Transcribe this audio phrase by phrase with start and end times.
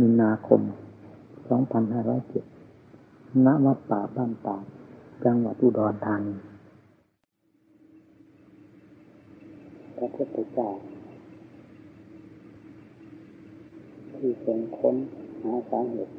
[0.00, 0.60] มีนาคม
[2.22, 4.56] 2507ณวัดป่าบ้านป่า
[5.24, 6.34] จังหวัดอุดรธานี
[9.96, 10.68] พระพุทธเจ้า
[14.14, 14.96] ที่ทรงค้น
[15.42, 16.12] หาสาเหตุ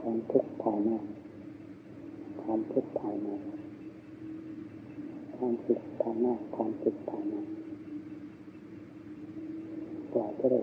[0.00, 0.90] ความทุกข์ภายใน
[2.42, 3.28] ความทุกข์ภายใน
[5.36, 7.34] ความสุขภายในความสุขภายใน
[10.14, 10.60] กล่าวก็ได้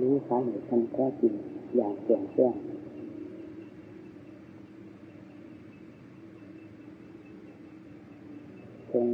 [0.00, 1.34] รู้สาเหตุกันแท้จริง
[1.76, 2.54] อย่างเสียงแจ้ง
[8.92, 9.06] จง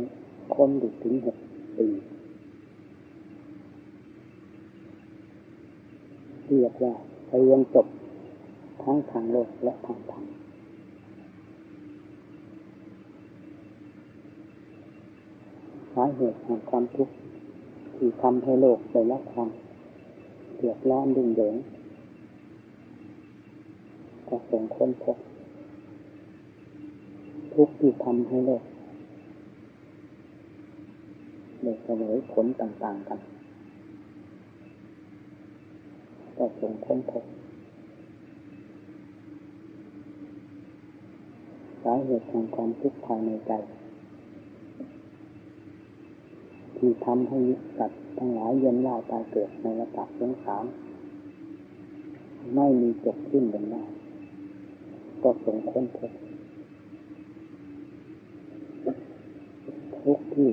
[0.54, 1.36] ค้นดูถึงหก
[1.78, 1.86] ปี
[6.46, 6.94] เรียกว่า
[7.38, 7.86] เรียนจบ
[8.82, 10.24] ทั้งทางโลกและทางธรรม
[15.94, 17.14] สาเหตุแห่งความทุกข์
[17.96, 19.48] ที่ทำให้โลกได้รับความ
[20.56, 21.56] เดือดร้อนดุ่งเดือด
[24.28, 25.16] ก็ส่งคนพบ
[27.54, 28.62] ทุกข์ที่ทำให้โลก
[31.62, 33.18] ได้เสวยผลต่างๆกัน
[36.36, 37.24] ก็ส่งคนพบ
[41.82, 43.52] สาเหตุแห่งความทุกข์ภายในใจ
[46.82, 47.40] ที่ทำให้
[47.78, 50.64] สัตว์ทั้งหลายเย็นว่าตายเกิดในระดับสงสาร
[52.54, 53.82] ไม่มีจบสิ้นลงได้
[55.22, 56.12] ก็สงค้นพบ
[60.02, 60.50] ทุกที่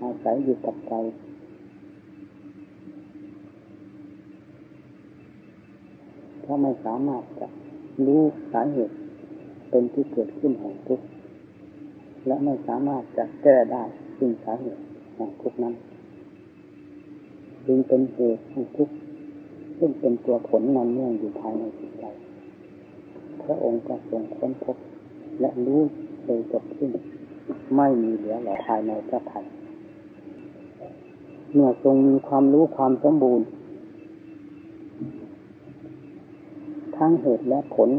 [0.00, 0.94] อาศัยอยู่กับใจ
[6.44, 7.48] ถ้าไม่สามารถจะ
[8.06, 8.96] รู้สาเหตุ
[9.70, 11.06] เป็นที่เกิดขึ้นแห่งทุกข์
[12.26, 13.82] และไม่สามารถจะแก้ได้
[14.18, 14.82] ซึ่งสาเหตุ
[15.14, 15.74] แห่งทุกนั้น
[17.66, 18.94] จึงเป็นเหตุแห่งทุกข์
[19.78, 22.04] ซึ่งเป็นตัวผลนำเนื่องอยู่ภายในจิตใจ
[23.42, 24.76] พระองค์ก็ทรงค้นพบ
[25.40, 25.80] และรู้
[26.24, 26.90] โดยจบสิ้น
[27.76, 29.46] ไม่มีเหลือหลอภายในพระทัย
[31.52, 33.46] เมื่อทรงมีความรู้ความสมบูรณ์
[36.96, 37.90] ทั้งเหตุและผล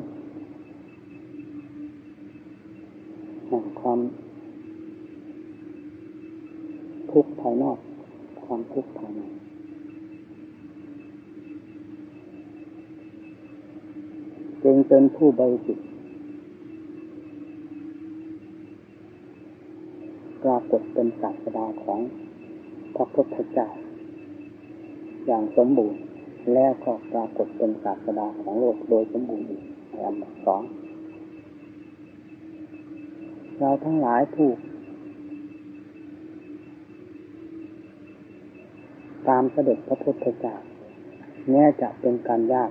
[3.47, 3.99] แห่งความ
[7.13, 7.77] ทุกข์ภายนอก
[8.43, 9.21] ความทุกข์ภายใน
[14.63, 15.85] จึงเป็นผู้บริสุทธิ์
[20.43, 21.99] ปรากฏเป็นศาสดาของ
[22.95, 23.67] พระพุทธเจ้า
[25.25, 25.99] อย่างสมบูรณ์
[26.53, 29.63] แล้วก็ปรากฏเป็นศาสดาของโลกโดยสมบูรณ์อีก
[30.03, 30.15] อัน
[30.45, 30.61] สอง
[33.59, 34.49] เราทั้งหลายผู้
[39.29, 40.55] ตามเสด็จพระพุทธเจ้า
[41.49, 42.69] แม้จะเป็นการยาก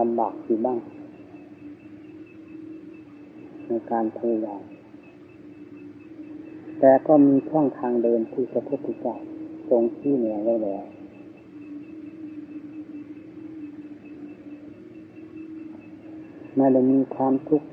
[0.00, 0.78] ลำบากอยู่บ้าง
[3.66, 4.62] ในการพยายาม
[6.78, 9.16] แต่ก็มีช่องทางเดินที่พระพุทธเจ้า
[9.68, 10.84] ทรงที่เหนือไว้แล้ว
[16.56, 17.68] ไม่ได้มีความทุกข์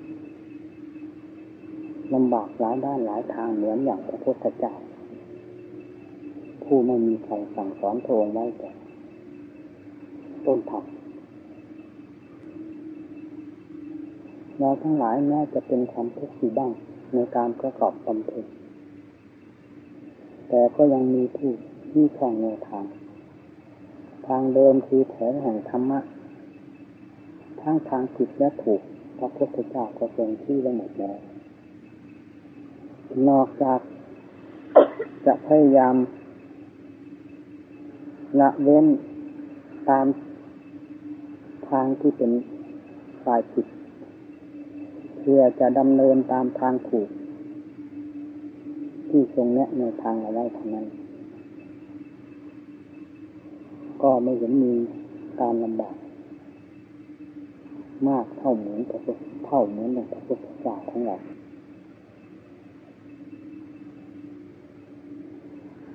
[2.13, 4.73] ลำบากหลายด้านหลายทางเหมือนอย่างพระพุทธเจ้า
[6.69, 8.69] ผู้ไม่มีใครสั่งสอนโทงไว้แต่
[10.45, 10.85] ต้นทาง
[14.57, 16.71] เราทั้งหลายแม้จะเป็นความทุกข์อยู่บ้าง
[17.13, 18.45] ในการประกอบบำเพ็ญ
[20.49, 21.51] แต่ก็ยังมีผู้
[21.91, 22.85] ที่ช่องแนวทาง
[24.27, 25.99] ทางเดิมคือแถวแห่งธรรมะ
[27.61, 28.81] ทั้งทางผิดและถูก
[29.17, 31.17] พระพุทธเจ้าก็ทรงที่ไว้หมดแล้ว
[33.29, 33.79] นอกจาก
[35.25, 35.95] จะพยายาม
[38.39, 38.85] ละเว้น
[39.89, 40.05] ตาม
[41.69, 42.31] ทางที่เป็น
[43.23, 43.65] ฝ่ายผิด
[45.19, 47.09] เพื่อจะดำเนินตามทางถูก
[49.09, 50.85] ที่ทรงแนะในทางเอาไว้ทางนั้น
[54.01, 54.73] ก็ไม่เห็นมี
[55.39, 55.95] การลำบาก
[58.07, 58.99] มากเท่าเหมือนกับ
[59.45, 61.15] เท่าเหมือนอย่างพระพุทธเจ้าของเรา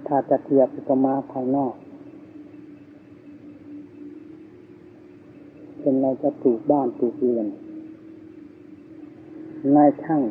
[0.07, 1.75] ถ้าจะเทียบอุปมาภายนอก
[5.95, 7.47] เป็นเราจะปลูกบ้านปลูกเรือน
[9.75, 10.23] นายช่าง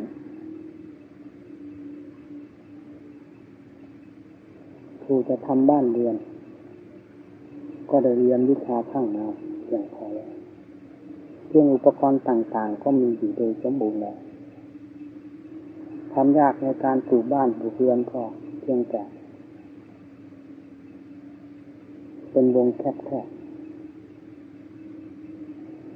[5.01, 6.15] ผู้จะทำบ้านเรือน
[7.89, 9.25] ก็ได้เรียนวิชาช่างมา
[9.69, 10.31] อย่างพอแล้ว
[11.48, 14.18] เครื่องอุปกรณ์ต่างๆ ก็มีอยู่โดยสมบูรณ์แล้ว
[16.12, 18.21] ความยากในการปลูกบ้านปลูกเรือนก็
[18.62, 19.04] เพียงแต่
[22.31, 23.43] เป็นวงแคบๆ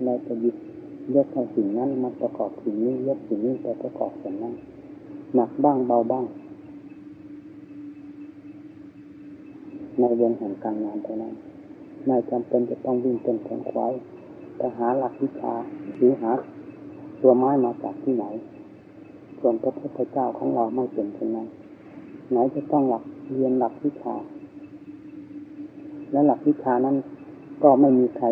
[0.04, 0.56] เราจะหยิบ
[1.16, 4.54] ยกเอาสิ่งนั้นมาประกอบสิ่งนี้ยกสิ่งนี้ไปประกอบสิ่งนั้น
[5.36, 6.26] หนักบ้างเบาบ้าง
[10.00, 11.34] ในวงแห่งการงานเท่านั้น
[12.06, 13.94] ไม่จำเป็นจะต้องวิ่งเป็นแขนควาย
[14.58, 15.54] แต่หาหลักวิชา
[15.98, 16.32] หรือหา
[17.22, 18.26] ตัวไม้มาจากที่ไหน
[19.40, 21.48] ส่วนพระพุทธเจ้าของเราไม่เป็นเช่นนั้น
[22.32, 24.16] ไหนจะต้องหลักเรียนหลักวิชา
[26.12, 26.96] และหลักวิชานั้น
[27.64, 28.28] ก็ไม่มีใคร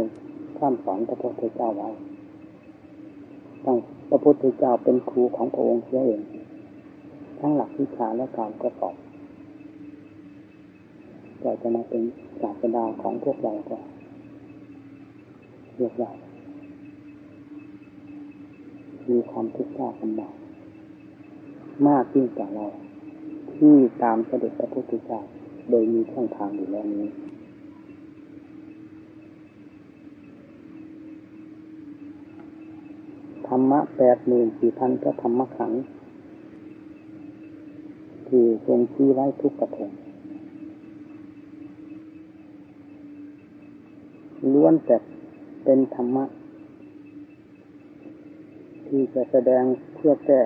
[0.60, 1.90] ข้ามสอนพระพุทธเจ้าไว้
[3.66, 3.78] ต้อง
[4.10, 6.22] พระพุทธเจ้าเป็นครูของพระองค์เสียเอง
[7.40, 8.96] ทั้งหลักวิชาและการประกอบ
[11.44, 12.04] ก็จะมาเป็น
[12.42, 13.78] ศาสดาของพวกเราก็
[15.76, 16.12] เรียกว่า
[19.10, 20.36] มีความทุกข์ยากลำบาก
[21.88, 22.66] มากยิ่งกว่าเรา
[23.56, 25.22] ที่ตามเสด็จพระพุทธเจ้า
[25.70, 27.08] โดยมีช่องทางอยู่แล้วนี้
[33.56, 35.84] รรมะแปดหมื่นสี่พันพระธรรมขันธ์
[38.28, 39.90] ที่ทรงชี้ไว้ทุกประทง
[44.54, 44.98] ล้วนแต่
[45.64, 46.26] เป็นธรรมะ
[48.88, 49.64] ที่จะแสดง
[49.96, 50.42] เพื่อแก้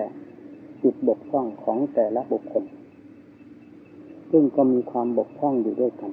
[0.82, 2.64] จุดบกพร่องของแต่ละบุคคล
[4.30, 6.12] ซึ่งก็มีความบกพร่องอยู่ด้วยกัน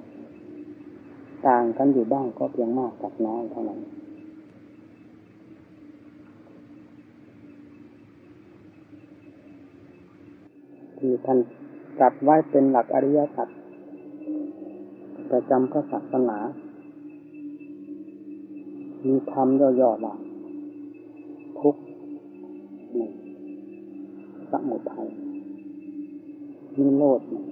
[1.48, 3.80] ต่างกันอยู่บ้างก็เพียงมากกับน้อยเท่านั้น
[11.08, 11.40] ที่ท่าน
[12.00, 13.48] จัดไว้เป็นหลักอริยสัจ
[15.32, 16.38] ประจำพระศาสนา
[19.06, 20.14] มีธรรมย่อๆว่า
[21.60, 21.82] ทุกข์
[22.96, 23.12] หนึ่ง
[24.52, 25.08] สมุทัย
[26.78, 27.46] มีโลดหนึ่ง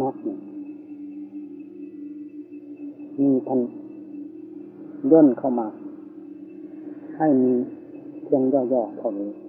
[0.00, 0.38] มรรคหนึ่ง
[3.20, 3.60] มีพัน
[5.12, 5.68] ย่นเข้ามา
[7.16, 7.52] ให้มี
[8.24, 8.42] เพียง
[8.72, 9.45] ย่อๆเท่านี้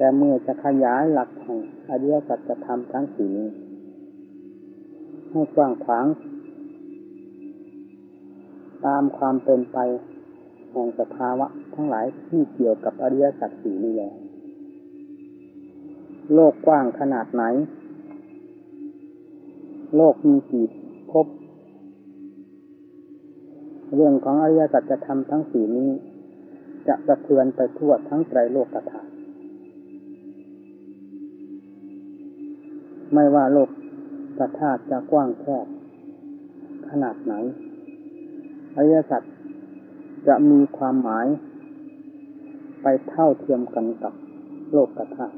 [0.00, 3.48] แต่เมื่อจะขยายหลักแห่งอริยสัจธรรมทั้งสี่นี้
[5.30, 6.06] ให้กว้างขวาง
[8.86, 9.78] ตามความเป็นไป
[10.70, 14.14] แห่งสภาวะทั้งหลายที่เกี่ยวกับอริยสัจสี่นี้แล้ว
[16.34, 17.42] โลกกว้างขนาดไหน
[19.96, 20.66] โลกมีกี่
[21.10, 21.26] ภพ
[23.94, 25.90] เรื่องของอริยสัจธรรมทั้งสี่นี้
[26.88, 29.07] จะสะเทือนไปทั่วทั้งไตรโลกธาตุ
[33.12, 33.68] ไม่ว่าโลก
[34.58, 35.66] ธาตุจะกว้างแคบ
[36.90, 37.34] ขนาดไหน
[38.74, 39.22] อริยสัจ
[40.28, 41.26] จะมีความหมาย
[42.82, 44.12] ไปเท่าเทียมกันกับ
[44.72, 45.34] โลกธาตุ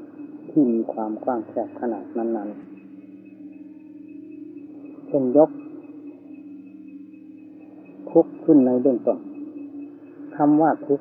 [0.49, 2.59] ที่มีความกว้างแคบขนาดนั้นๆ
[5.07, 5.49] เช่นยก
[8.11, 9.17] ทุกข์ขึ้นในเบื้องต้น
[10.35, 10.99] คำว่าทุก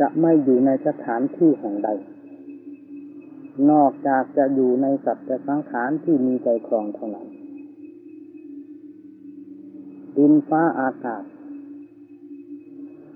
[0.00, 1.88] จะไม่อยู่ในสถานที่แห่งใด
[3.70, 7.26] นอกจากจะอยู่ในสัตว์แต่สังขารที่มีใจครองเท่านั้น
[10.16, 11.22] ดินฟ้าอากาศ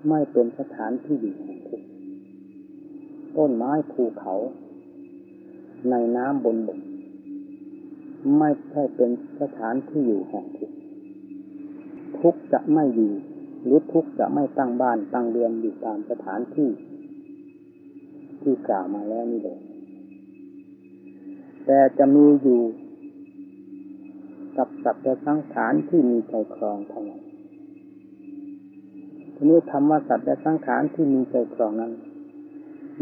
[0.08, 1.82] ไม่เป็นสถานที่อยู่แห่งทุก
[3.36, 4.34] ต้นไม้ภูเขา
[5.90, 6.80] ในน้ำบนบก
[8.38, 9.10] ไม่ใช่เป็น
[9.40, 10.70] สถานที่อยู่แห่งทุก
[12.18, 13.12] ทุกจะไม่อยู่
[13.62, 16.70] หรือทุกข์จะไม่ตั้งบ้านตั้งเรือนอยู่ตามสถานที่
[18.42, 19.58] ที่กล่าวมาแล้วนี่เลย
[21.66, 22.60] แต่จะมีอยู่
[24.58, 27.20] กับสัตว์สังขารที่มีใจครองเท่านั้น
[29.34, 31.92] ทีนี้ธรรมสัตว์และสังขารที่มีใจครองนั้น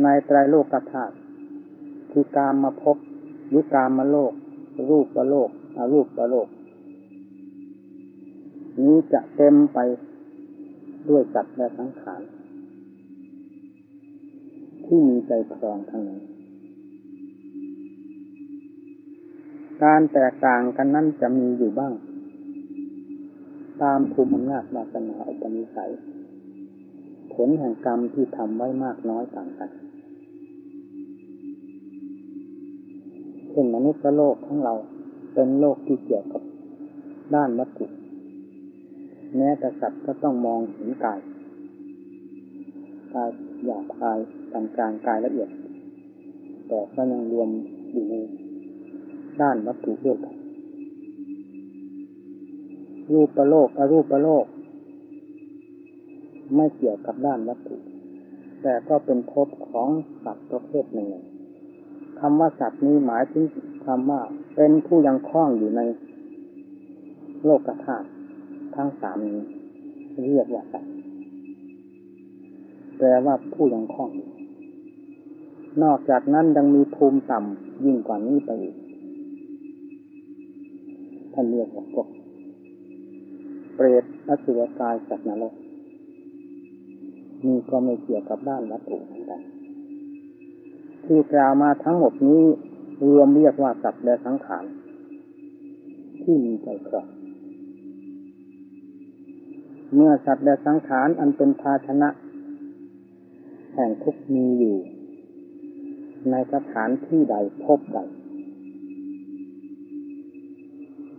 [0.03, 1.15] ในไตรโลกธาตุ
[2.13, 2.97] คือการมาพบ
[3.49, 4.33] หรือการมาโลก
[4.91, 6.49] รูปประโลกอารูปประโลก
[8.87, 9.79] นี้จะเต็มไป
[11.09, 12.21] ด้วยสัตว์และสังขาร
[14.85, 16.21] ที่มีใจครองทั้งนั้น
[19.85, 21.93] การแตกต่างกันนั้นจะมีอยู่บ้าง
[23.83, 25.93] ตามภูมิอำนาจวาสนาอุปนิสัย
[27.35, 29.71] ผลแห่งกรรมที่ทำไว้มากน้อยต่างกัน
[33.51, 34.75] เช่นมนุษย์โลกของเรา
[35.35, 36.43] เป็นโลกที่เกี่ยวกับ
[37.35, 37.87] ด้านวัตถุ
[39.37, 41.21] แม้แต่สัตว์ก็ต้องมองเห็นกาย
[43.15, 43.31] กาย
[43.65, 44.19] หยาบกาย
[44.53, 45.51] กลางกลางกายละเอียด
[46.69, 47.49] แต่ก็ยังรวม
[47.93, 48.15] อยู่ใน
[49.41, 50.35] ด้านวัตถุด้วยกัน
[53.13, 54.45] รูปประโลกอรูปประโลก
[56.57, 57.77] ไม่เกี่ยวกับด้านวัตถุ
[58.63, 59.89] แต่ก็เป็นภพของ
[60.25, 61.09] สัตว์ประเภทหนึ่ง
[62.21, 63.45] คำว่าสัตว์นี้หมายถึง
[63.87, 64.21] คำว่า
[64.57, 65.81] เป็นผู้ยังคล้องอยู่ใน
[67.45, 68.07] โลกธาตุ
[68.77, 69.41] ทั้งสามนี้
[70.29, 70.93] เรียกว่าสัตว์
[72.97, 74.29] แปลว่าผู้ยังคล้องอยู่
[75.83, 78.77] นอกจากนั้นยังมีภูมิต่ำยิ่งกว่านี้ไปอีก
[81.33, 82.09] ท่านเรียกว่าพวก
[83.75, 85.55] เปรตอสุรกายสัตว์นรก
[87.47, 89.41] นี่ก็ไม่เกี่ยวกับด้านวัตถุเหมือนกัน
[91.05, 92.43] ที่กล่าวมาทั้งหมดนี้
[93.07, 94.65] รวมเรียกว่าสัตว์และสังขาร
[96.23, 97.07] ที่มีใจครอง
[99.95, 102.09] เมื่อสัตว์และสังขารอันเป็นภาชนะ
[103.75, 104.77] แห่งทุกมีอยู่
[106.31, 107.99] ในสถานที่ใดพบใด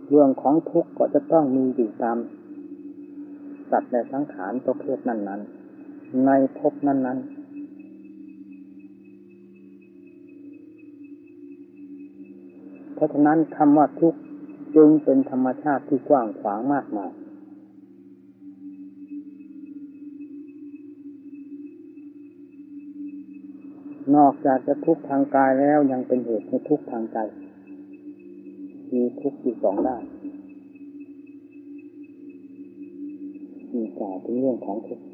[0.08, 2.18] เรื่องของทุกข์ก็จะต้องมีอยู่ตาม
[3.70, 5.40] สัตว์และสังขารประเภทนั้น
[5.80, 7.42] ๆ ในภพนั้นๆ
[12.94, 14.20] เพราะฉะนั้นคำว่าทุกข์
[14.76, 17.10] จึงเป็นธรรมชาติที่กว้างขวางมากมาย
[24.16, 27.18] นอกจากจะทุกข์ทางกายแล้วยังเป็นเหตุให้ทุกข์ทางใจ
[28.92, 30.02] มีทุกข์อยู่สองด้าน
[33.74, 35.04] มีกล่าวถึงเรื่องของทุกข์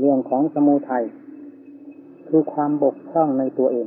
[0.00, 1.04] เรื่องของสมุทัย
[2.28, 3.86] คือความบกพร่องในตัวเอง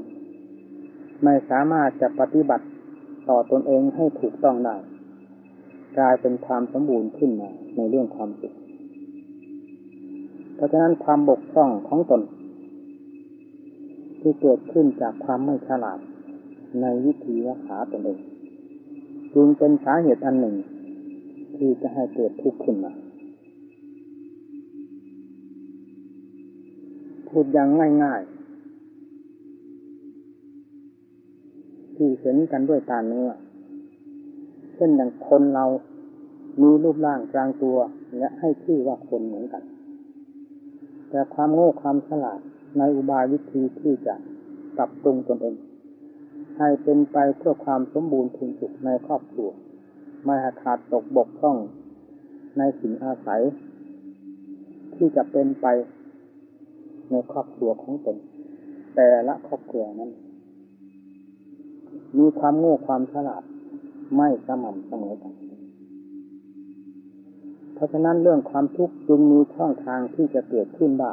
[1.23, 2.65] ไม่สามารถจะปฏิบัติ
[3.29, 4.75] ต่อตนเองให้ถูกต้องได้
[5.97, 8.53] กลายเป็นความสมบูรณ์ขึ้นมาในเรื่องความสุข
[10.55, 12.21] เพราะฉะนั้นความบกพร่องของตน
[14.19, 15.99] ที่เกิดขึ้นจากความไม่ฉลาด
[16.81, 18.19] ในวิธีรักษาตนเอง
[19.33, 20.55] จึงเป็นสาเหตุอันหนึ่ง
[21.55, 22.91] ที่จะให้เกิดทุกข์ขึ้นมา
[27.27, 27.69] พูดอย่าง
[28.03, 28.37] ง่ายๆ
[31.95, 33.29] ที่เห็นกันด้วยตาเนื้อ
[34.73, 35.65] เช่นอย่างคนเรา
[36.61, 37.77] มีรูปร่างกลางตัว
[38.17, 39.63] และให้ชื่อว่าคนเหมือนกัน
[41.09, 42.39] แต่ความโง่ความฉลาด
[42.77, 44.15] ในอุบายวิธีที่จะ
[44.77, 45.55] ปรับปรุงตนเอง
[46.57, 49.49] ให้เป็นไปเพื่อความสมบูรณ์พึงสุขในครอบครัว
[50.25, 51.57] ไม่ขาดตกบกพร่อง
[52.57, 53.41] ในสิ่งอาศัย
[54.95, 55.65] ที่จะเป็นไป
[57.09, 58.17] ในครอบครัวของตน
[58.95, 60.11] แต่ละครอบครัวนั้น
[62.17, 63.43] มีความโง่ความฉลาด
[64.17, 65.33] ไม่สม่ำเสมอกัน
[67.73, 71.11] เพราะฉะนั้นเรื่องความทุกข์จึงมีช่องทางที่จะเกิดขึ้นได้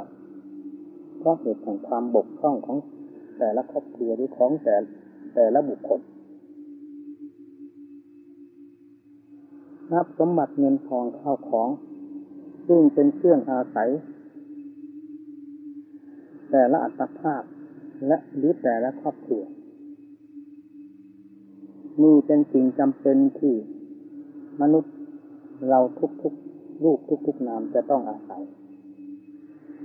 [1.25, 2.79] เพราะเหตุแห่งความบกพร่องของ
[3.39, 4.77] แต่ละครอบครัวหรือของแต่
[5.35, 6.01] แต่ละบุคคล
[9.93, 11.69] นับสมบัติเงินทองข้าวของ
[12.67, 13.91] ซึ่งเป็นเครื่องอาศัย
[16.51, 17.43] แต่ละอัตภาพ
[18.07, 19.43] และหรือแต่ละครอบครัว
[22.03, 23.55] นี่เป็นสิ่งจำเป็นที่
[24.61, 24.95] มนุษย์
[25.69, 25.81] เรา
[26.23, 28.43] ทุกๆรูปทุกๆนามจะต้องอาศัย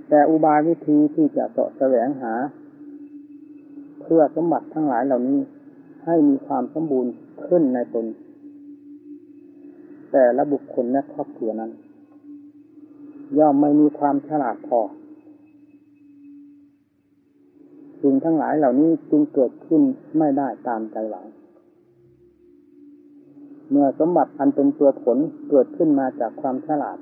[0.10, 2.34] แต่อุบายวิธีที่จะเสาะแสวงหา
[4.02, 5.40] เพื่อสมบัติทั้งหลายเหล่านี้
[6.06, 7.12] ให้มีความสมบูรณ์
[7.46, 8.06] ขึ้นในตน
[10.12, 11.72] แต่ละบุคคลและครอบครัวนั้น
[13.38, 14.80] ย่อมไม่มีความฉลาดพอ
[18.02, 19.82] สิ่งทั้งหลายเหล่านี้จึงเกิดขึ้น
[20.18, 21.26] ไม่ได้ตามใจหวัง
[23.70, 25.18] เมื่อสมบัติอันเป็นตัวผล
[25.50, 26.98] เกิดขึ้นมาจากความฉลาด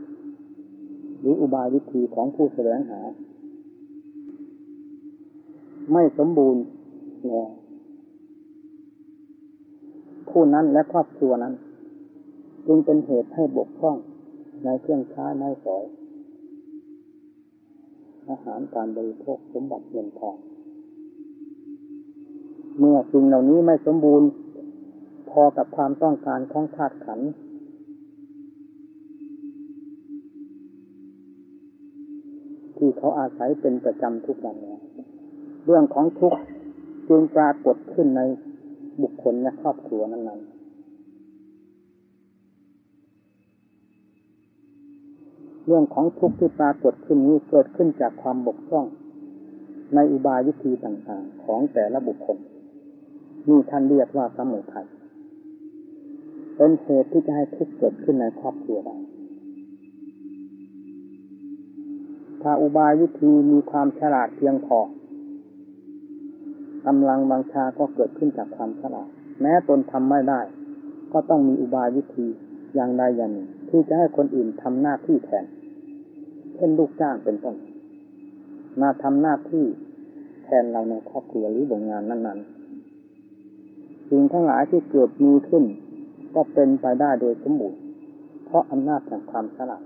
[1.20, 3.02] หรืออุบายวิธีของผู้แสวงหา
[5.94, 6.62] ไม่สมบูรณ์
[7.28, 7.50] แล้ว
[10.30, 11.54] ผู้นั้นและครอบครัวนั้น
[12.68, 13.98] จึงเป็นเหตุให้บกพร่อง
[14.64, 15.84] ในเครื่องช้าในสอย
[18.30, 20.36] อาหารการบริโภคสมบัติเงินทอง
[22.80, 24.28] เมื่อสิ่งเหล่านี้ไม่สมบูรณ์
[25.30, 27.30] พอกับความต้องการของธาตุขันธ์
[32.78, 34.76] ที่เขาอาศัยเป็นประจำทุกวันนี้
[35.66, 36.40] เรื่องของทุกข์
[37.08, 38.22] จึงปรากฏขึ้นใน
[39.02, 40.58] บุคคลและครอบครัวนั้นๆ
[45.66, 48.86] เรื่องของทุกข์ที่ปรากฏขึ้นนี้เกิดขึ้นจากความบกพร่อง
[49.96, 52.38] ในอุบายวิธีต่างๆ ของแต่ละบุคคล
[53.50, 54.88] นี่ท่านเรียกว่าสมุทัย
[56.56, 58.98] เป็นเหตุที่จะให้ทุกข์เกิดขึ้นในครอบครัวได้
[62.42, 64.80] ถ้าอุบายวิธีมีความฉลาดเพียงพอ
[66.88, 69.08] กำลังบังชาก็เกิดขึ้นจากความฉลาด
[69.42, 70.40] แม้ตนทำไม่ได้
[71.14, 72.28] ก็ต้องมีอุบายวิธี
[72.76, 75.46] อย่างใดอย่างหนึ่งที่จะให้คนอื่นทำหน้าที่แทน
[76.56, 77.56] เช่นลูกจ้างเป็นต้น
[78.82, 79.66] มาทำหน้าที่
[80.44, 85.64] แทนเราในครอบครัวหรือโรงงานนั้นๆ สิ่งทั้งหลายที่เกิดมีขึ้น
[86.36, 87.80] ก็เป็นไปได้โดยสมบูรณ์
[88.46, 89.84] เพราะอำนาจแห่งความฉลาด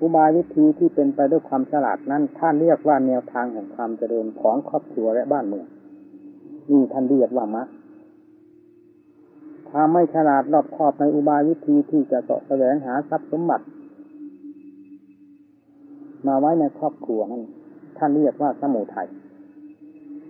[0.00, 5.66] อุบายวิธีที่เป็นไปด้วยความฉลาดนั้นท่านเรียกว่าแนวทางแห่งความเจริญของครอบครัวและบ้านเมือง
[6.70, 7.64] นี่ท่านเรียกว่ามะ
[9.68, 13.64] ถ้าไม่ฉลาดรอบคอบในอุบายวิธีที่จะสาะแสวงหาทรัพย์สมบัติ
[16.26, 17.42] มาไว้ในครอบครัวนั้น
[17.98, 19.08] ท่านเรียกว่าสมุทัย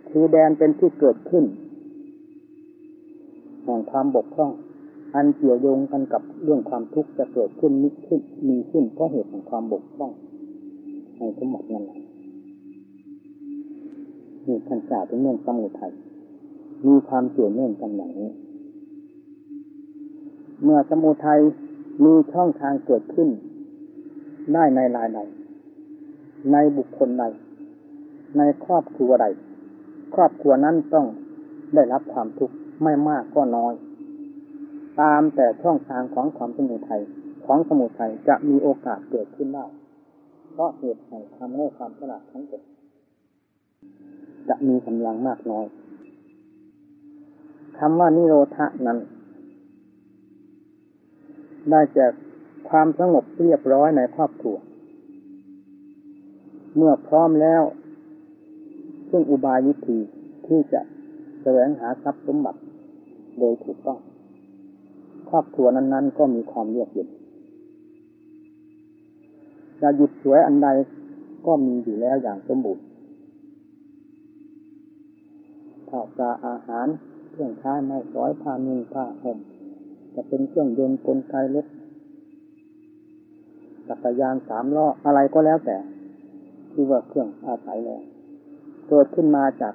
[0.09, 1.45] คือแดนเป็นที่เกิดขึ้น
[3.65, 4.51] แห่งความบกพร่อง
[5.15, 10.11] อันเกี่ยวโยงกันกับเรื่องความทุกข์จะเกิดขึ้นมีขึ้นมีขึ้นเพราะเหตุของความบกพร่อง
[11.19, 11.85] ในสมบัตินั้น
[14.47, 15.93] นี่ท่านกล่าวถึงเรื่องสมุทัย
[16.87, 18.31] มีความเกี่ยวเนื่องกันอย่างนี้
[20.65, 21.41] เมื่อสมุทัย
[22.05, 23.29] มีช่องทางเกิดขึ้น
[24.55, 25.21] ได้ในรายใด
[26.53, 27.25] ในบุคคลใด
[28.38, 29.27] ในครอบครัวใด
[30.15, 31.07] ครอบครัวนั้นต้อง
[31.75, 33.75] ได้รับความทุกข์ไม่มากก็น้อย
[35.00, 37.02] ตามแต่ช่องทางของความสมุทัย
[37.47, 39.67] ของสมุทัยจะมีโอกาสเกิดขึ้นได้
[40.52, 42.62] เพราะเหตุแห่งความโง่ความฉลาดทั้งหมด
[44.49, 45.67] จะมีกำลังมากน้อย
[47.78, 48.99] คำว่านิโรธะนั้น
[51.71, 52.12] ได้จาก
[52.69, 54.57] ความสงบเรียบร้อยในครอบครัว
[56.76, 57.62] เมื่อพร้อมแล้ว
[59.11, 59.99] ซึ่งอุบายวิธี
[60.47, 60.81] ที่จะ
[61.43, 62.61] แสวงหาทรัพย์สมบัติ
[63.38, 63.99] โดยถูกต้อง
[65.29, 67.09] ครอบครัวนั้น ๆ ก็มีความเยือกเย็น
[69.81, 70.69] จะหยุดสวยอันใด
[71.47, 72.85] ก็มีอยู่แล้วอย่างสมบูรณ์
[75.91, 76.87] ข้าวปลาอาหาร
[77.31, 79.39] เครื่องใช้ไม้สอยผ้านุ่งผ้าห่ม
[80.15, 81.67] จะเป็นเครื่องยนต์กลไกรถ
[83.89, 85.77] จักรยานสามล้ออะไรก็แล้วแต่
[86.73, 88.03] ที่ว่าเครื่องอาศัยแล้ว
[88.88, 89.75] เกิดขึ้นมาจาก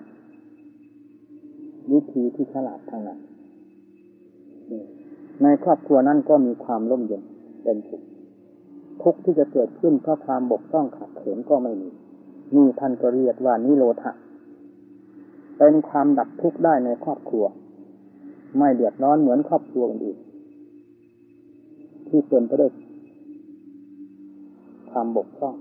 [1.92, 3.20] วิธีที่ฉลาดทางนั้น
[5.42, 7.24] ในครอบครัวนั้นก็มีความร่มเย็น
[7.64, 8.02] เป็นสุข
[9.02, 11.90] ทุกที่จะเกิดขึ้นเพราะความบกพร่องขัดเขินก็ไม่มี
[12.56, 14.12] นี่ท่านก็เรียกว่านิโรธะ
[15.58, 17.46] เป็นความดับทุกข์ได้ในครอบครัว
[18.58, 20.18] ไม่เดือดร้อนเหมือนครอบครัวอื่น
[22.08, 22.72] ที่เป็นไปด้วย
[24.92, 25.56] ความบกพร่อง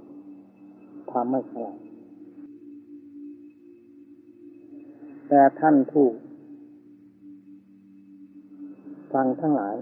[1.10, 1.76] ความไม่ฉลาด
[5.28, 6.06] แต่ท่านผู้
[9.12, 9.76] ฟังทั้งหลาย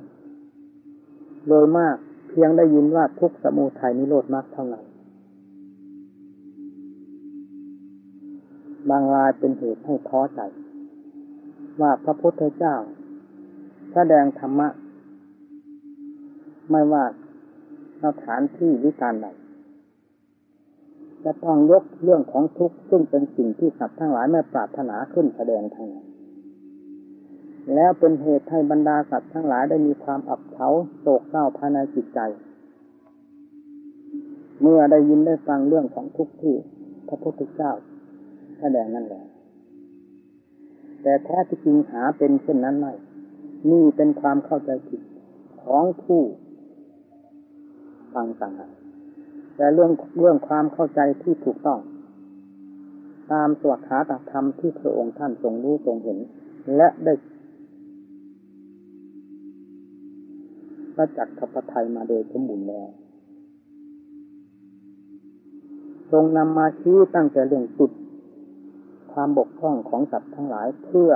[1.49, 1.97] โดยมาก
[2.29, 4.85] เพียงได้ยินว่าทุกสมุทัยนิโรธมากเท่านั้น
[8.91, 10.41] บางรายเป็นเหตุให้ท้อใจ
[11.81, 12.77] ว่าพระพุทธเจ้า
[13.93, 14.69] แสดงธรรมะ
[16.71, 17.05] ไม่ว่า
[18.05, 19.27] สถานที่วิการใด
[21.25, 26.10] จะต้องยกเรื่องของทุกข์ซึ่งเป็นสิ่งที่สัตว์ทั้งหลายไม่ปรารถนาขึ้นแสดงทางนั้น
[27.75, 30.67] แล้วเป็นเหตุให้บรรดาสัตว์ทั้งหลายได้มีความอับเฉา
[31.01, 32.21] โศกเศร้าภายในจิตใจ
[34.61, 36.55] เมื่อได้ยินได้ฟังเรื่องของทุกข์ที่
[37.09, 37.73] พระพุทธเจ้า
[38.59, 39.25] แสดงนั่นแหละ
[41.03, 42.93] แต่แท้ที่จริงหาเป็นเช่นนั้นไม่
[43.71, 45.01] นี่เป็นความเข้าใจผิด
[45.63, 46.23] ของผู้
[48.15, 48.73] ฟังต่างหาก
[49.57, 51.81] แต่เรื่องเรื่องความเข้าใจที่ถูกต้อง
[53.33, 56.19] ตามสวดขาตธรรมที่พระองค์ท่านทรงรู้ทรงเห็น
[56.77, 57.13] และได้
[60.99, 62.89] ระจักรพไทยมาโดยสมบูรณ์แล้ว
[66.11, 67.91] ทรงนำมาชี้ตั้งแต่เรื่องสุด
[69.13, 71.11] ความบกพร่องของสัตว์ทั้งหลายเพื่อ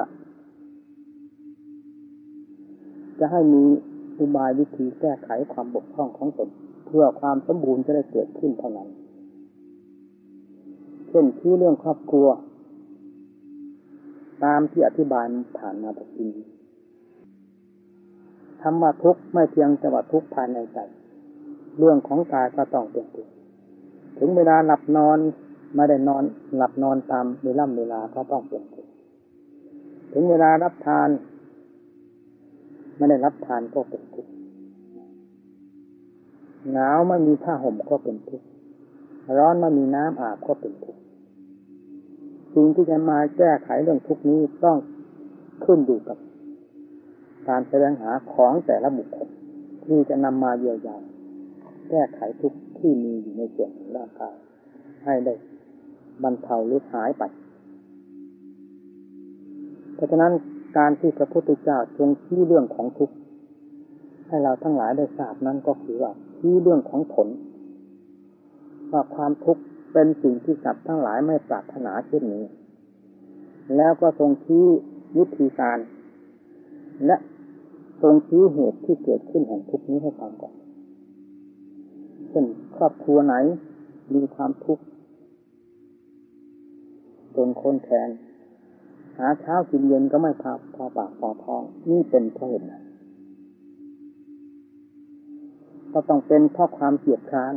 [3.19, 3.63] จะให้มี
[4.19, 6.49] อุบายวิธีแก้ไขความบกพร่องของตน
[6.87, 8.89] เพื่อความสมบูรณ์จะได้เกิดขึ้นเท่านั้น
[11.09, 12.29] เช่นที่เรื่องครอบครัว
[14.45, 15.25] ตามที่อธิบาย
[15.59, 16.33] ผ่านมาตะกี้
[18.67, 20.79] คำว่าทุกข์ไม่เพียงแต่ว่าทุกข์ภายในใจ
[21.79, 23.33] เรื่องของกายก็ต้องเป็นทุกข์
[24.19, 25.19] ถึงเวลาหลับนอน
[25.77, 26.23] ไม่ได้นอน
[26.57, 28.91] หลับนอนตามเวลาเวลาก็ต้องเป็นทุกข์
[30.13, 31.09] ถึงเวลารับทาน
[32.97, 34.31] ไม่ได้รับทานก็เป็นทุกข์
[36.73, 38.47] หนาวไม่มีผ้าห่มก็เป็นทุกข์
[39.39, 41.01] ร้อนไม่มีน้ำอาบก็เป็นทุกข์
[42.55, 44.77] สิ่งที่จะมาแก้ไขเรื่องทุกข์นี้ต้อง
[45.65, 46.19] ขึ้นอยู่กับ
[47.49, 49.29] การแสดงหาของแต่ละบุคคล
[49.85, 50.97] ที่จะนำมาเยียวยา
[51.91, 54.35] แก้ไขทุกที่มีอยู่ในส่วนของร่างกาย
[55.05, 55.35] ให้ได้
[56.23, 57.23] บรรเทาหรือหายไป
[59.95, 60.33] เพราะฉะนั้น
[60.79, 63.15] การที่พระพุทธเจ้าทรงชี้เรื่องของทุกข์
[64.29, 67.29] ให้เราทั้งหลายได้ทราบนั้นก็คือว่าชี้เรื่องของผล
[68.93, 72.45] ว่าความทุกข์เป็นสิ่งที่สัตว์ทั้งหลายไม่ปรารถนาเช่นนี้
[73.77, 74.65] แล้วก็ทรงชี้
[75.17, 75.79] วิธีการ
[77.07, 77.17] และ
[78.03, 80.55] ทรงชี้เหตุที่เกิดขึ้นแห่งทุกข์นี้ให้ฟังก่อน
[82.29, 82.45] เช่น
[82.77, 83.35] ครอบครัวไหน
[84.15, 84.85] มีความทุกข์
[87.37, 88.09] จนคนแทน
[89.19, 92.75] หาเช้ากินเย็นก็ไม่พอพอปากพอท้อง นี่เป็นเพราะเหตุใด
[95.93, 97.55] ก็ต้องเป็นเพราะความเกียดคร้าน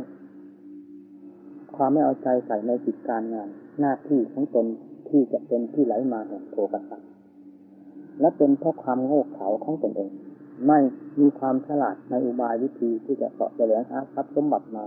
[1.76, 3.48] ความไม่เอาใจใส่ในกิจการงาน
[3.80, 4.66] หน้าที่ของตน
[5.08, 7.08] ที่จะเป็นที่ไหลมาแห่งโภกทรัพย์
[8.20, 10.10] และเป็นเพราะความโง่เขลาของตนเอง
[10.66, 10.78] ไม่
[11.20, 14.84] มีความฉลาดในอุบายวิธีที่จะเสาะแสวงหาทรัพย์สมบัติมา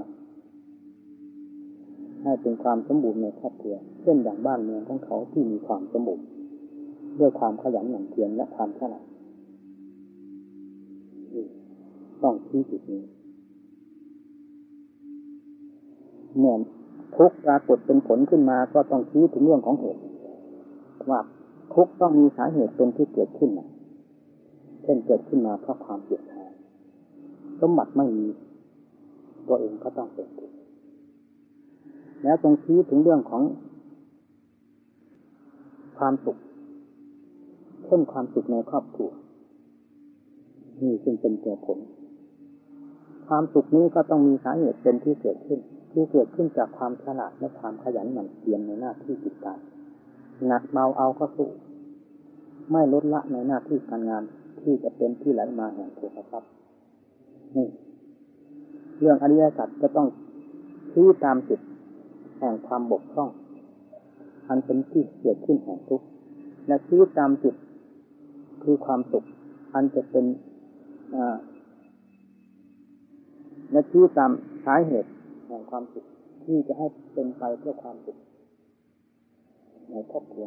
[2.24, 6.26] ให้เป็นความสมบูรณ์ในครอบครัวเช่นอย่างบ้านเมืองของเขาที่มีความสมบูรณ์
[7.20, 9.06] ด้วยความขยันหมั่นเพียรและความฉลาด
[12.22, 13.04] ต้องที่จุดนี้
[16.38, 16.56] เมื่อ
[17.16, 20.02] ทุกปรากฏเป็นผลขึ้นมาก็ต้องชี้ถึงเรื่องของเหตุ
[21.10, 21.22] ว่า
[21.74, 23.71] ทุกต้องมีสาเหตุเป็นที่เกิดขึ้นนะ
[24.84, 26.52] เช่นเกิดขึ้นมาเพราะความเกลียดชัง
[27.62, 28.28] สมบัติไม่มี
[29.48, 30.56] ตัวเองก็ต้องเป็นทุกข์
[32.24, 33.44] แล้วตรงชี้ถึงเรื่องของ
[35.98, 36.38] ความสุข
[37.86, 39.10] เช่นความสุขในครอบครัว
[40.82, 41.80] นี่จึงเป็นตัวผล
[43.28, 45.60] ความสุขนี้ก็ต้องมีสาเหตุเป็นที่เกิดขึ้น
[45.92, 49.60] ที่เกิดขึ้นจากความฉลาดและความขยันหมั่นเพียรในหน้าที่กิจการ
[50.48, 51.50] หนักเมาเอาก็สู้
[52.72, 54.24] ไม่ลดละในหน้าที่การงาน
[54.64, 56.52] ที่จะเป็นที่ไหลมาแห่งโภคทรัพย์
[57.56, 57.68] นี่
[58.98, 60.08] เรื่องอริยสัจจะต้อง
[60.92, 61.60] ชี้ตามจุด
[62.40, 63.30] แห่งความบกพร่อง
[64.48, 66.06] อันเป็นที่เกิดขึ้นแห่งทุกข์
[66.68, 67.56] และชี้ตามจุด
[68.64, 69.24] คือความสุข
[69.74, 70.26] อันจะเป็น
[73.72, 74.32] และชี้ตาม
[74.66, 75.10] สาเหตุ
[75.48, 76.06] แห่งความสุข
[76.44, 78.18] ที่จะให้เป็นไปเพื่อความสุข
[79.92, 80.46] ในครอบครัว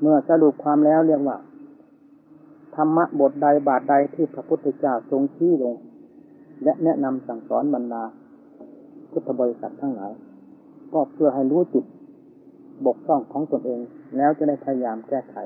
[0.00, 1.38] เมื่อสรุปความแล้วเรียกว่า
[2.74, 5.76] ธรรมะบทใดบาทใดที่พระพุทธเจ้าทรงชี้ลง
[6.64, 8.04] และแนะนำสั่งสอนบรรดา
[9.10, 10.12] พุทธบริษัททั้งหลาย
[10.92, 11.84] ก็เพื่อให้รู้จุด
[12.86, 13.80] บกพร่องของตนเอง
[14.16, 15.36] แล้วจะได้พยายามแก้ไข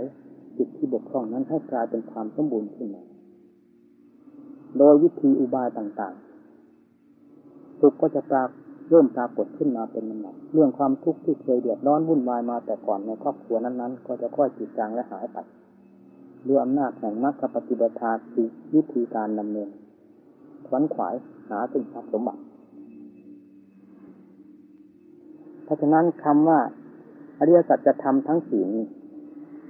[0.57, 3.03] จุดที่บกพร่องนั้นให้กลายเป็นความสมบูรณ์ขึ้นมา
[4.79, 8.49] โดยวิธีอุบายต่างๆทุกก็จะปราก
[8.89, 15.39] เริ่มปรากฏขึ้นมาเป็นลำดับเรื่องความทุกข์ที่เคยเดือดร้อนวุ่นวายมาแต่ก่อนในครอบครัวนั้นๆ ก็จะค่อยจืดจางและหายไป
[16.49, 19.69] ด้วยอำนาจแห่งมรรคปฏิบัติคือวิธีการดำเนิน
[20.67, 21.15] ขวนขวาย
[21.51, 22.43] หาสิ่งทรัพย์สมบัติ
[25.65, 26.61] เพราะฉะนั้นคำว่า
[27.39, 28.85] อริยสัจธรรมทั้งสี่นี้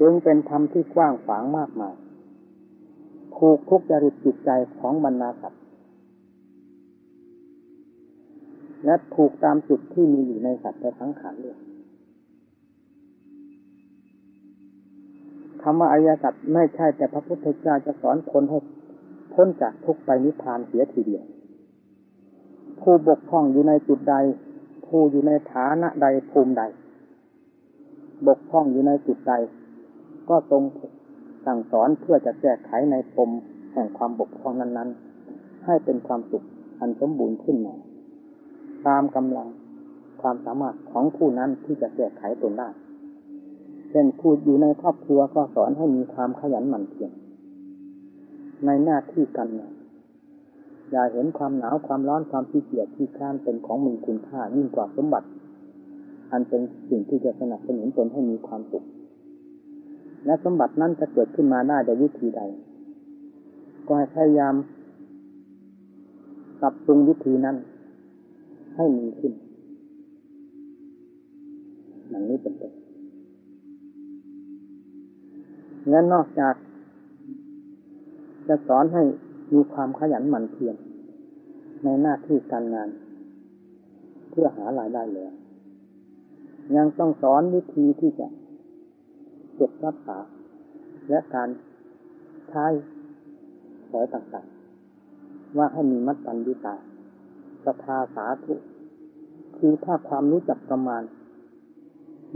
[0.00, 1.94] จึงเป็นธรรมที่กว้างขวางมากมาย
[3.34, 5.61] ผูกทุกจริตจิตใจของบรรดาสัตว
[8.84, 11.58] และถูกตามจุดที่มีอยู่ในสัตว์และสังขารด้วย
[15.62, 18.58] คำว่าอริยสัจไม่ใช่แต่พระพุทธเจ้าจะสอนคนให้
[19.34, 21.24] พ้นจากทุกไปนิพพานเสียทีเดียว
[22.80, 24.14] ผู้บกพร่องอยู่ในจุดใด
[24.86, 26.62] ผู้อยู่ในฐานะใดภูมิใด
[28.26, 29.34] บกพร่องอยู่ในจุดใด
[30.28, 30.62] ก็ทรง
[31.46, 33.30] สั่งสอนเพื่อจะแก้ไขในปม
[33.72, 34.90] แห่งความบกพร่องนั้น
[35.28, 36.44] ๆ ให้เป็นความสุข
[36.80, 37.74] อันสมบูรณ์ขึ้นมา
[38.88, 39.48] ตามกำลัง
[40.22, 42.68] ความสามารถของผู้นั้นที่จะแก้ไขตนได้
[43.90, 47.12] เช่นพูดอยู่ในครอบครัวก็สอนให้มีความขยันหมั่นเพียร
[48.66, 49.72] ในหน้าที่การงาน
[50.90, 55.28] อย่าเห็นความหนาวความร้อนความขี้เกียจที่ข้านเป็นของมีคุณค่ายิ่งกว่าสมบัติ
[56.32, 58.84] อันเป็นสิ่งที่จะสนับสนุนตนให้มีความสุข
[60.26, 62.40] และสมบัตินั้นจะเกิดขึ้นมาได้โดยวิธีใด
[63.86, 64.54] ก็ให้พยายาม
[66.60, 67.56] ปรับปรุงวิธีนั้น
[68.76, 69.32] ให้มีขึ้น
[72.08, 72.72] อย่างนี้เป็นต้น
[75.88, 76.54] และนอกจาก
[78.48, 79.02] จะสอนให้
[79.54, 80.76] มีความขยันหมั่นเพียร
[81.84, 82.88] ในหน้าที่การงาน
[84.30, 85.32] เพื่อหารายได้แล้ว
[86.76, 88.26] ยังต้องสอนวิธีที่จะ
[89.54, 90.18] เก็บรักษา
[91.10, 91.48] และการ
[92.48, 92.66] ใช้
[93.90, 96.76] สอยต่างๆ ว่าให้มีมัดตันดิตา
[97.64, 98.54] ศรัทธาสาธุ
[99.56, 101.02] คือถ้าความรู้จักประมาณ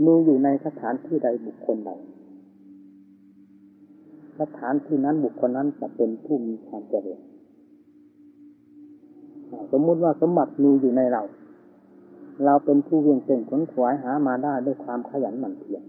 [0.05, 1.91] มีอยู่ในสถานที่ใดบุคคลใด
[4.39, 7.19] สถานที่นั้นบุคคลนั้นจะเป็นผู้มีความเจริญ
[9.71, 11.23] สมมุติว่าสมบัติมีอยู่ในเรา
[12.45, 15.83] เราเป็นผู้เวียงเก่งขนขวายหามาได้ด้วยความขยันหมั่นเพียร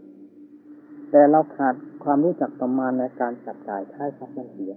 [1.11, 1.75] แต่เราขาด
[2.05, 4.75] ความรู้จักประมาณในการจับจ่ายใช้ทรัพย์นั้นเสีย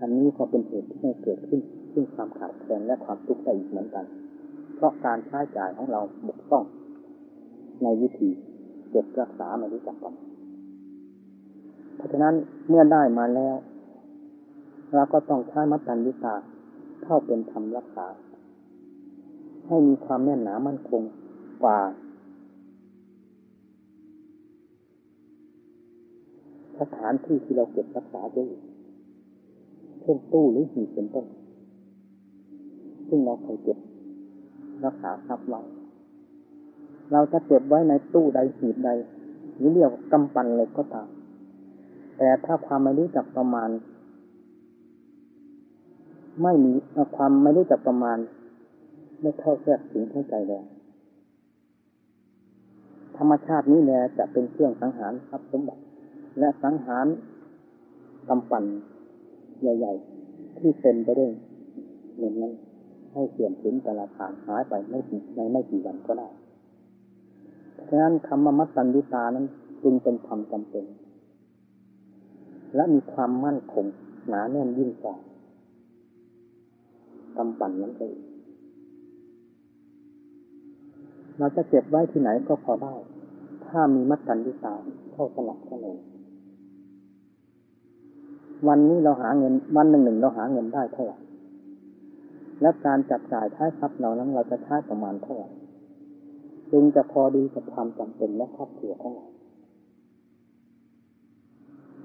[0.00, 1.60] อันนี้ก็เป็นเหตุที่ให้เกิดขึ้น
[1.98, 4.04] ซึ่งความขาดแคลนและความทุกข์ได้อีกเหมือนกัน
[4.74, 6.64] เพราะการใช้จ่ายของเราบกพร่อง
[7.82, 8.28] ในวิธี
[8.90, 10.14] เก็บรักษาไม่รู้จักกัน
[11.96, 12.34] เพราะฉะนั้น
[12.68, 13.56] เมื่อได้มาแล้ว
[14.94, 16.34] เราก็ต้องใช้มัตตัญญตา
[17.04, 18.06] เข้าเป็นธรรมรักษา
[19.66, 21.02] ให้มีความแน่นหนามั่นคง
[21.62, 21.78] กว่า
[26.80, 28.44] สถานที่ที่เราเก็บรักษาไว้
[30.00, 31.26] เช่นตู้หรือหีบเป็นต้น
[33.08, 33.78] ซึ่งเราเคยเก็บ
[34.84, 35.60] รักษาทรัพย์ไว้
[37.12, 38.90] เราจะเก็บไว้ในตู้ใดหีบใด
[39.56, 41.08] หรือเรียกกำปั้นเลยก็ตาม
[42.18, 43.70] แต่ถ้าความไม่รู้จักประมาณ
[46.42, 46.72] ไม่มี
[47.16, 48.18] ความไม่รู้จักประมาณ
[49.20, 50.64] ไม่เข้าแทรกถึงทั้งใจแล้ว
[53.16, 55.82] ธรรมชาตินี้แหละจะเป็นเครื่องสังหารทรัพย์สมบัติ
[56.38, 57.06] และสังหาร
[58.28, 58.64] กำปั่น
[59.60, 59.94] ใหญ่
[60.26, 61.30] ๆ ที่เป็นไปด้วย
[62.16, 62.52] เงินนั้น
[63.16, 66.28] ให้เสื่อมถึงแต่ละทางหายไปไม่กี่ในไม่กี่วันก็ได้
[67.88, 69.46] ฉะนั้นคำว่ามัตตัญญตานั้น
[69.82, 70.84] จึงเป็นธรรมจำเป็น
[72.74, 73.84] และมีความมั่นคง
[74.28, 75.16] หนาแน่นยิ่งกว่า
[77.36, 78.16] กำปั่นนั้นเอง
[81.38, 82.94] เราจะเก็บไว้ที่ไหนก็พอได้
[83.66, 84.74] ถ้ามีมัตตัญญตา
[85.12, 85.96] เข้าสนับสนุน
[88.68, 91.18] วันนี้เราหาเงิน วันหนึ่งหนึ่งเราหาเงินได้เท่าไหร่
[92.60, 95.48] และการจับจ่ายใช้ทรัพย์เรานั้นเราจะใช้ประมาณเท่าไหร่
[96.72, 99.26] จึงจะพอดีกับความจำเป็นและครอบครัวของเรา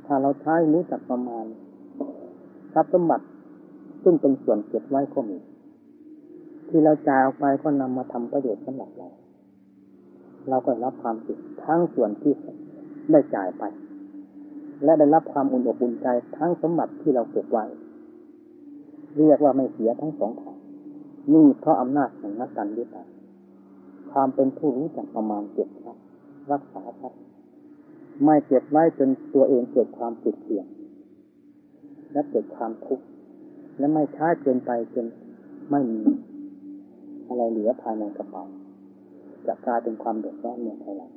[0.05, 1.45] ถ้าเราใช้รู้จักประมาณ
[2.73, 3.25] ทรัพย์สมบัติ
[4.03, 5.37] ซึ่งเป็นส่วนเก็บไว้ก็มี
[6.69, 9.09] ที่เราจ่ายออกไปก็นำมาทำประโยชน์สำหรับเรา
[10.49, 12.33] เราก็รับความสุขทั้งส่วนที่
[13.11, 13.63] ได้จ่ายไป
[14.83, 17.65] และได้รับความอุ่นอกอุ่นใจทั้งสมบัติที่เราเก็บไว้
[19.17, 20.57] เรียกว่าไม่เสียทั้งสองทาง
[21.33, 23.03] นี่เพราะอำนาจแห่งนักการยึดตา
[24.11, 25.97] ความเป็นผู้รู้จักประมาณเก็บครับ
[26.51, 27.13] รักษาครับ
[28.25, 30.65] ไม่เก็บไว้จนตัวเองเกิดความสุดเสียง
[32.11, 33.05] และเกิดความทุกข์
[33.77, 35.05] และไม่ช้เกินไปจน
[35.71, 36.01] ไม่มี
[37.27, 38.43] อะไรเหลือภายในกระเป๋า
[39.47, 41.11] จะกลายเป็นความเดือดร้อนในภายหลัง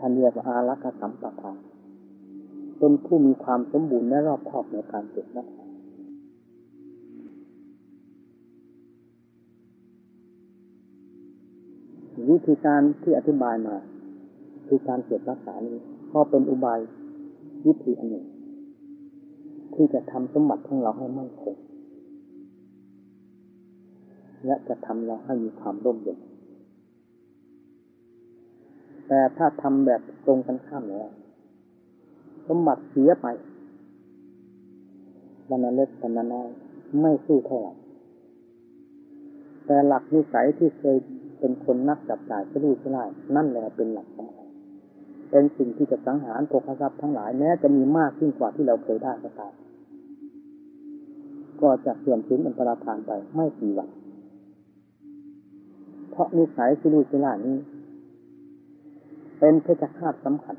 [0.00, 1.56] ท่านเรียกว่าอารักษสัมปทาน
[2.78, 5.46] เป็นผู้มีความสมบูรณ์และรอบคอบในการเก็บรัก
[12.30, 13.76] วิธีการที่อธิบายมา
[14.66, 15.78] คือการเก็บรักษานี้
[16.12, 16.80] ก็เป็นอุบาย
[17.66, 18.26] วิธีอันหนึ่ง
[19.74, 21.56] ที่จะทำสมบัติของเราให้มั่นคง
[24.46, 26.18] และจะทำเราให้มีความร่มเย็น
[29.08, 31.08] แต่ถ้าทำแบบตรงกันข้ามแล้ว
[32.48, 33.26] สมบัติเสียไป
[35.48, 36.48] บรรเล็กบรรน้อย
[37.00, 37.72] ไม่สู้เท่าไหร่
[39.66, 40.96] แต่หลักนิสัยที่เคย
[41.38, 42.98] เป็นคนนักจับจ่ายจะรู้ใช่ไหม
[43.36, 44.48] นั่นแหละเป็นหลักสำคัญ
[45.30, 49.52] เป็นสิ่งที่จะสังหารโภคทรัพย์ทั้งหลายแม้จะมีมากขึ้นกว่าที่เราเคยได้ก็ตาม
[51.60, 53.88] ก็จะเสื่อมถึงอันตรธานไปไม่กี่วัน
[56.10, 57.56] เพราะนิสัยที่รู้ใช่ไหมนี้
[59.38, 60.56] เป็นเพชฌฆาตสำคัญ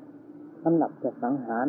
[0.63, 1.67] สำหรับจะสังหาร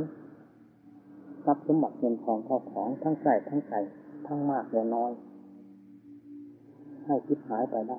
[1.44, 3.80] ทรัพย์สมบัติเงินทองข้าของทั้งใส่ทั้งไก่
[4.26, 5.12] ทั้งมากและน้อย
[7.06, 7.98] ให้คิดหายไปได้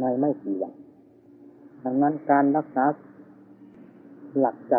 [0.00, 0.72] ในไม่กี่วัน
[1.84, 2.84] ดังนั้นการรักษา
[4.38, 4.74] หลักใจ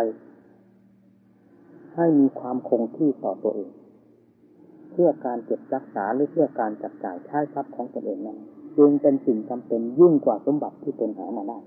[1.96, 3.70] ให้มีความคงที่ต่อตัวเอง
[4.92, 8.38] เพื่อการเก็บรักษาหรือเพื่อการจับจ่ายใช้ทรัพย์ของตนเองนั้น
[8.78, 11.60] จึงเป็นสิ่งจำเป็นยิ่งกว่าสมบัติที่ตนหามาได้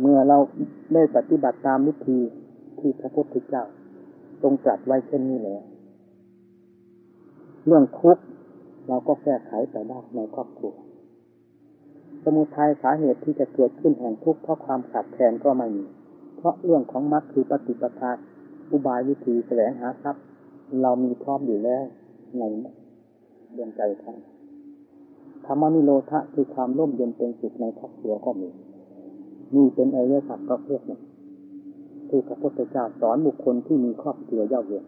[0.00, 0.38] เมื่อเรา
[0.94, 2.18] ได้ปฏิบัติตามวิธี
[2.78, 3.64] ที่พระพุทธเจ้า
[4.42, 5.62] ทรงตรัสไว้เช่นนี้แล้ว
[7.66, 8.22] เรื่องทุกข์
[8.88, 10.74] เราก็แก้ไขไปได้ในครอบครัว
[12.22, 15.84] สมุทัยสาเหตุที่จะเกิดขึ้นแห่งทุกข์เพราะความขาดแคลนก็ไม่มี
[16.36, 18.10] เพราะเรื่องของมรรคคือปฏิปทา
[18.70, 20.24] อุบายวิธีแสวงหาทรัพย์
[20.82, 21.82] เรามีพร้อมอยู่แล้ว
[22.38, 22.42] ใน
[23.56, 24.16] ดวงใจท่าน
[25.46, 28.48] ธรรมนิโรธะคือความร่มเย็นเป็นสุขในครอบครัวก็มี
[29.54, 31.00] นี่เป็นอริยสัจประเภทหนึ่ง
[32.08, 34.84] ที่พระพุทธเจ้าสอนบุคคลที่มีครอบครัวเย่าเยีย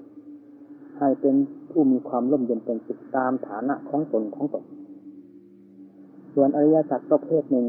[0.99, 1.35] ให้เป็น
[1.71, 4.65] ผู้มีความร่มเย็นเป็นสุขตามฐานะของตนของตน
[6.35, 7.67] ส่วนอริยสัจประเภทหนึ่ง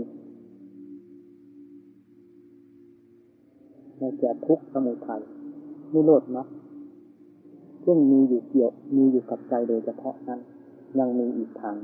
[3.98, 5.22] ในแก่ทุกสมุทัย
[5.92, 6.46] นิโรธนะ
[7.86, 10.40] ซึ่งมีอยู่เกี่ยวมีอยู่กับใจโดยเฉพาะนั้น
[11.00, 11.76] ยังมีอีกทาง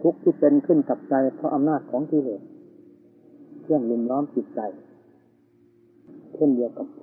[0.00, 2.42] ทุกข์ที่เป็นขึ้นกับใจเพราะอำนาจของกิเลส
[3.62, 4.60] เครื่องลุมล้อมจิตใจ
[6.34, 7.02] เช่นเดียวกับไฟ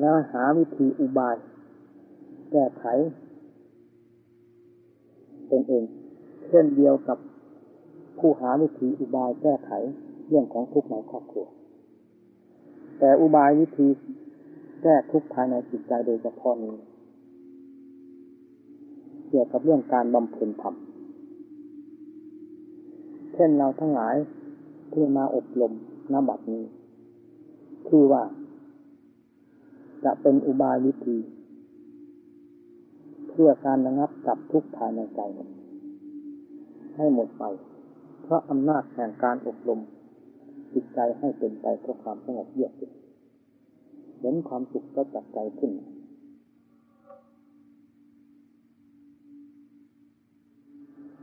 [0.00, 1.36] แล้วหาวิธีอุบาย
[2.52, 2.84] แก้ไข
[5.50, 5.84] ตนเอง
[6.48, 7.18] เช่นเดียวกับ
[8.18, 9.70] ผู้หาวิธีอุบายแก้ไข
[10.28, 11.46] เรื่องของทุกข์ในครอบครัว
[12.98, 13.88] แต่อุบายวิธี
[14.82, 16.74] แก้ทุกข์ภายในจิตใจโดยเฉพาะนี้
[19.28, 20.74] เกี่ยวกับเรื่องการบำเพ็ญธรรม
[23.34, 24.14] เช่นเราทั้งหลาย
[24.92, 25.72] ที่มาอบรม
[26.12, 26.64] นบัดนี้
[27.88, 28.22] คือว่า
[30.04, 31.16] จะเป็นอุบายวิธี
[33.28, 35.20] เพื่อการระงับกับทุกข์ภายในใจ
[36.96, 37.44] ให้หมดไป
[38.22, 39.80] เพราะอำนาจแห่งการอบรม
[40.74, 42.92] จิตใจให้เป็นไปเพื่อความสงบเยือกเย็น
[44.20, 45.72] เห็นความสุขก็จับใจขึ้น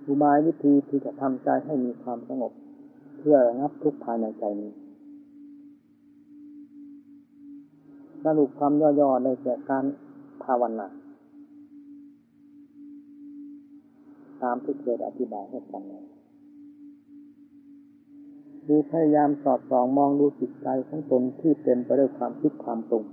[0.08, 2.52] อุบายวิธีที่จะทำใจให้มีความสงบ
[3.18, 4.72] เพื่อระงับทุกภายในใจนี้
[8.24, 9.86] สรุปความย่อๆในแก่การ
[10.44, 10.88] ภาวนา
[14.42, 16.06] ตามที่เคยอธิบายให้ฟังแล้ว
[18.68, 23.04] ดูพยายามสอดส่องมองดูจิตใจของตนที่เต็มไปด้วยความคิดความปรุง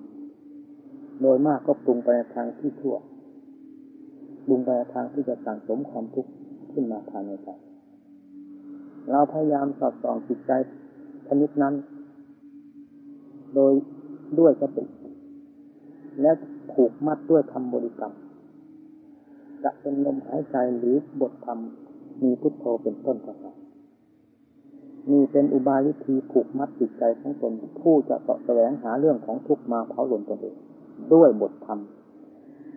[1.21, 2.97] โดยมากก็ปรุงไปในทางที่ชั่ว
[4.47, 6.31] ปรุงไปในทางที่จะสั่งสมความทุกข์
[6.73, 7.49] ขึ้นมาภายในใจ
[9.11, 10.53] เราพยายามสอดส่องจิตใจ
[11.29, 11.75] ชนิดนั้น
[13.55, 13.73] โดย
[14.39, 14.85] ด้วยสติ
[16.21, 16.33] และ
[16.73, 18.13] ผูกมัดด้วยคำบริกรรม
[19.65, 21.59] จะเป็นลมหายใจหรือบทธรรม
[22.23, 23.57] มีพุทโธเป็นต้นก็ตาม
[25.11, 30.57] มีเป็นอุบายวิธีผูกมัดจิตใจของตนผู้จะเสาะแสวงหาเรื่องของทุกมาเผาหล่นตนเอง
[31.13, 31.79] ด้วยบทธรรม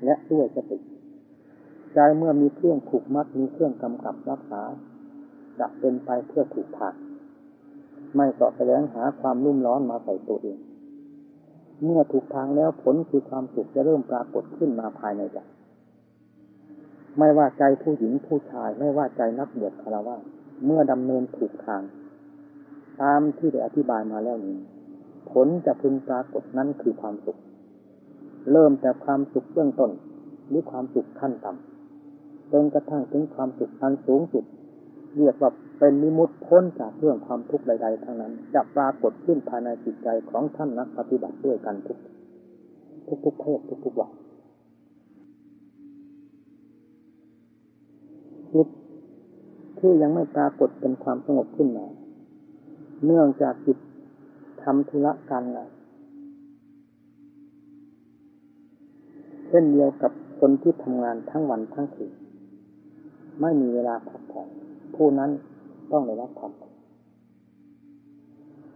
[0.06, 0.78] และด้วยสติ
[1.96, 4.62] ใจเมื่อมีเครื่องผูกมัดมีเครื่องกำกับรักษา
[5.60, 6.94] จะเป็นไปเพื่อถูกทาง
[8.16, 10.58] ไม่สาะแสวงหาความรุ่มร้อนมาใส่ตัวเอง
[11.84, 15.38] เมื่อถูกทางแล้วผลคือความสุขจะเริ่มปรากฏขึ้นมาภายในใจ
[17.20, 20.16] ไม่ว่าใจผู้หญิงผู้ชาย ไม่ว่าใจนักบวชคารวะ
[20.66, 21.82] เมื่อดำเนินถูกทาง
[23.02, 24.58] ตามที่ได้อธิบายมาแล้วนี้
[25.32, 27.38] ผลจะพึงปรากฏนั้นคือความสุข
[28.52, 29.92] เริ่มแต่ความสุขเบื้องต้น
[30.48, 31.73] หรือความสุขขั้นต่ำ
[32.54, 34.44] จนกระทั่งถึงความสุขอันสูงสุด
[35.18, 41.98] เรียกว่าเป็นมิมุติพ้นจากเรื่องความทุกข์ใดๆทั้งนั้น จะปรากฏขึ้นภายในจิตใจของท่านนักปฏิบัติด้วยกันทุก
[43.08, 44.12] ทุกทุกเพศทุกทุกวัน
[48.54, 48.68] จิต
[49.80, 51.86] ที่ยังไม่ปรากฏเป็นความสงบขึ้นมา
[53.06, 53.78] เนื่องจากจิต
[54.64, 55.70] ทำธุระการงาน
[59.48, 62.12] เช่นเดียวกับคนที่ทำงานทั้งวันทั้งคืน
[63.42, 64.48] ไม่มีเวลาพักผ่อน
[64.96, 65.30] ผู้นั้น
[65.92, 66.54] ต้องได้รับความ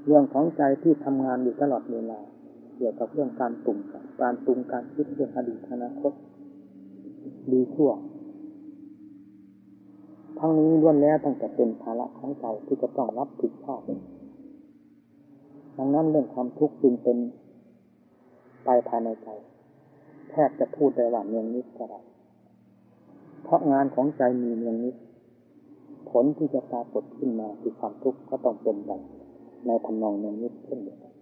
[0.10, 2.20] เรื่องของใจที่ทำงานอยู่ตลอดเวลา
[2.76, 3.78] เกี่ยวกับเรื่องการปรุง
[4.22, 6.12] การปรุงการคิดเรื่องอดีตอนาคต
[7.52, 7.91] ดีชั่ว
[10.39, 13.82] ทั้งนี้ล้วนแล้วตั้งแต่เป็นภาระของใจที่จะต้องรับผิดชอบ
[15.78, 17.17] ดังนั้นเรื่องความทุกข์จึงเป็น
[18.65, 19.28] ไปภายในใจ
[20.30, 22.02] แทบจะพูดได้ว่าเนืองนิดก็ได้
[23.43, 24.95] เพราะงานของใจมีเนืองนิด
[26.10, 28.91] ผลที่จะปรากฏขึ้นมาคือความทุกข์ก็ต้องเป็นไป
[29.65, 31.13] ในทำนองเนืองนิดเช่นเดียวกัน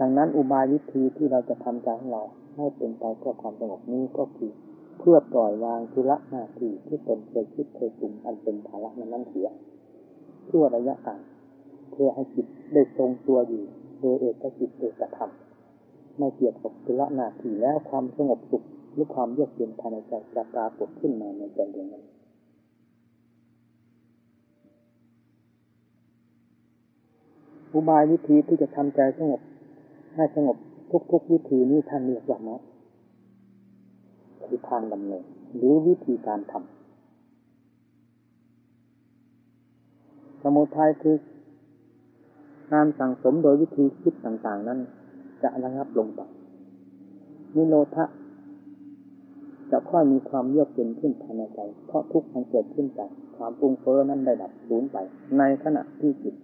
[0.00, 2.22] ดังนั้นอุบายวิธีที่เราจะทำใจของเรา
[2.56, 4.50] ให้เป็นไปเพื่อความสงบนี้ก็คือ
[4.98, 9.48] เพื่อปล่อยวางธุระหน้าที่ที่ตนเคยคิดเคยปรุงอันเป็นภาระนั้นเสีย
[10.48, 11.20] ชั่วระยะกาง
[11.92, 13.62] เพื่อให้จิตได้ทรงตัวอยู่
[14.00, 15.30] โดยเอกจิตเอกธรรม
[16.18, 18.64] ไม่เกี่ยวกับธุระหน้าที่แล้วความสงบสุข
[18.96, 22.04] หรือความเยือกเย็นภายในใจจะปรากฏขึ้นมาในใจดวงนั้น
[27.72, 29.40] อุบายวิธีที่จะทำใจสงบ
[30.14, 30.56] ให้สงบ
[31.10, 32.60] ทุกๆวิธีนี้ท่านเรียกว่ามรรค
[34.44, 35.24] คือทางดำเนิน
[35.56, 36.62] หรือวิธีการทำ
[40.42, 41.16] สมุทัยคือ
[42.72, 44.78] การสั่งสมโดยวิธีคิดต่างๆ นั้น
[45.42, 46.20] จะระงับลงไป
[47.54, 48.04] นิโรธะ
[49.70, 54.96] จะค่อยมีความเยือกเย็นขึ้นภายในใจ เพราะทุกข์มันเกิดขึ้นจากความปรุงเฟ้อนั้นได้ดับสูญไป
[55.38, 56.34] ในขณะที่จิต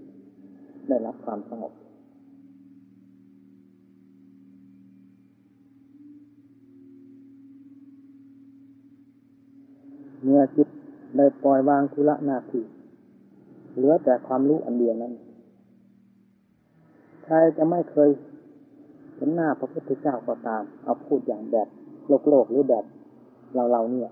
[0.88, 1.72] ได้รับความสงบ
[10.22, 10.68] เมื่อจิต
[11.16, 12.64] ได้ปล่อยวางธุระหน้าที่
[13.74, 15.12] เหลือแต่ความรู้อันเดียวนั้น
[17.24, 18.10] ใครจะไม่เคย
[19.14, 21.68] เห็นหน้าพระพุทธเจ้าก็ตาม เอาพูดอย่างแบบ
[22.06, 22.84] โลกโลกหรือแบบ
[23.54, 24.10] เราเราเนี่ย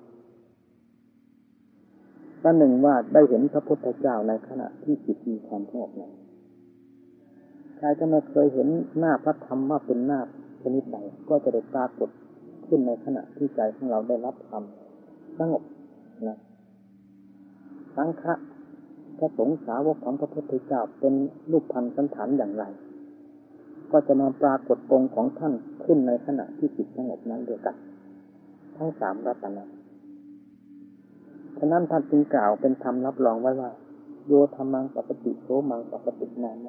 [2.42, 6.12] จประหนึ่งว่าได้เห็นพระพุทธเจ้าในขณะที่จิตมีความสงบนั้น
[7.76, 8.68] ใครจะไม่เคยเห็น
[8.98, 10.20] หน้าพระธรรมว่าเป็นหน้า
[10.62, 10.96] ชนิดใด
[11.28, 12.08] ก็จะได้ปรากฏ
[12.66, 14.64] ขึ้นในขณะที่ใจของเราได้รับความ
[15.38, 15.62] สงบ
[16.28, 16.38] นะ
[17.96, 18.34] สังฆะ
[19.18, 21.14] พระสงฆ์สาวกของพระพุทธเจ้าเป็น
[21.50, 22.64] รูปพันธ์สันฐานอย่างไร
[23.92, 25.52] ก็จะมาปรากฏองค์ของท่าน
[25.84, 27.76] ขึ้นในขณะที่จิตสงบนั้นเดียวกัน
[28.80, 29.64] ทั้งสามรัตนะ
[31.58, 33.70] ฉะนั้นท่านจึงกล่าวเป็นธรรมรับรองไว้ว่า
[34.26, 36.68] โยธรรมังปกติโสมังปกตินาน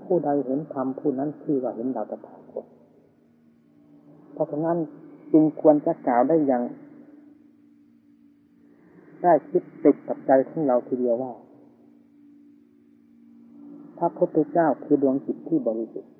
[0.00, 2.64] ผู้ใดเห็นธรรมผู้นั้นชื่อว่าเห็นดาวตถาคต
[4.32, 4.76] เพราะฉะนั้น
[5.32, 6.62] จึงควรจะกล่าวได้อย่าง
[9.22, 11.32] ได้คิดติดกับใจของเราทีเดียวว่า
[13.98, 16.12] พระพุทธเจ้าคือดวงจิตที่บริสุทธิ์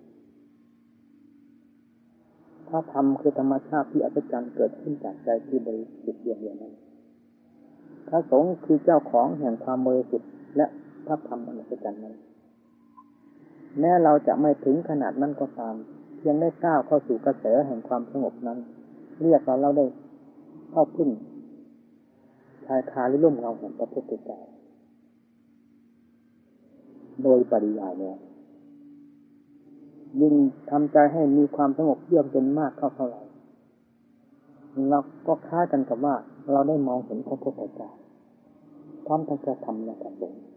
[2.69, 6.75] พระธรรมคือธรรมชาติที่อัศจรรย์เกิดขึ้นจากใจที่บริสุทธิ์เดียวนั้น
[8.09, 10.67] พระสงฆ์คือเจ้าของแห่งความบริสุทธิ์และ
[11.07, 12.17] พระธรรมอัศจรรย์นั้น
[13.81, 15.75] แม้เราจะไม่ถึงขนาดนั้นก็ตาม
[16.17, 18.59] เพียงได้ก้าวเข้าสู่กระแสแห่งความสงบนั้น
[19.23, 19.87] เรียกว่าเราได้
[20.71, 21.11] เข้าพึ่ง
[22.67, 24.41] ชายคาหรือร่มเงาของพระพุทธเจ้า
[27.23, 28.17] โดยปริยายเนี่ย
[30.21, 30.35] ยิ่ง
[30.71, 33.23] ทำใจให้มีความสงบเยือกเย็นมากเข้าเท่าไหร่
[34.91, 36.15] เราก็ค้ากันกับว่า
[36.53, 37.91] เราได้มองเห็นพระพุทธเจ้า
[39.07, 40.49] พร้อมทั้งจะทำและกระทำ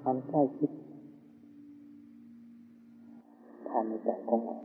[0.00, 0.70] ความใกล้ชิด
[3.68, 4.56] ภายในใจของเรา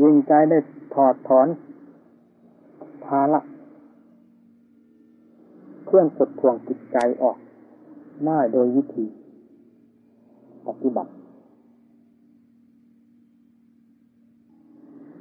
[0.00, 0.58] ยิงใจได้
[0.94, 1.48] ถอดถอน
[3.04, 3.40] ภาระ
[5.86, 7.36] เครื่องกดทวงจิตใจออก
[8.26, 9.04] ได้โดยวิธี
[10.66, 11.12] ปฏิบัติ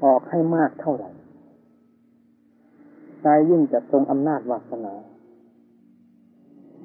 [0.03, 1.09] ออกให้มากเท่าไหร่
[3.21, 4.93] ใจยิ่งจะทรงอำนาจวาสนา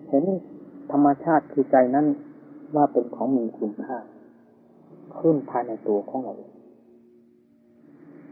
[0.09, 0.25] เห็น
[0.93, 2.07] ธรรมชาติคือใจนั้น
[2.75, 3.99] ว่าเป็นของมีคุณค่า
[5.19, 6.35] ขึ้นภายในตัวของเรา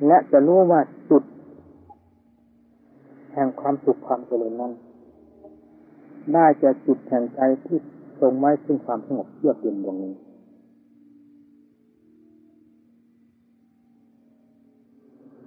[0.06, 0.80] และจะรู้ว่า
[1.10, 1.22] จุด
[3.32, 4.72] แห่งความสุขความเจริญนั้น
[6.32, 7.78] ได้จะจุดแห่งใจที่
[8.20, 10.14] ทรงไว้ซึ่งความสงบเยือกเย็นดวงนี้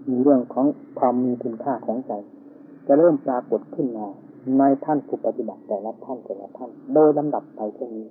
[0.10, 0.66] มีเรื่องของ
[1.00, 2.12] ความมีคุณค่าของใจ
[2.88, 4.08] จะเริ่มปรากฏขึ้นมา
[4.58, 8.10] ในท่านผู้ปฏิบัติแต่ละท่านแต่ละท่าน โดยลำดับไปเช่นนี้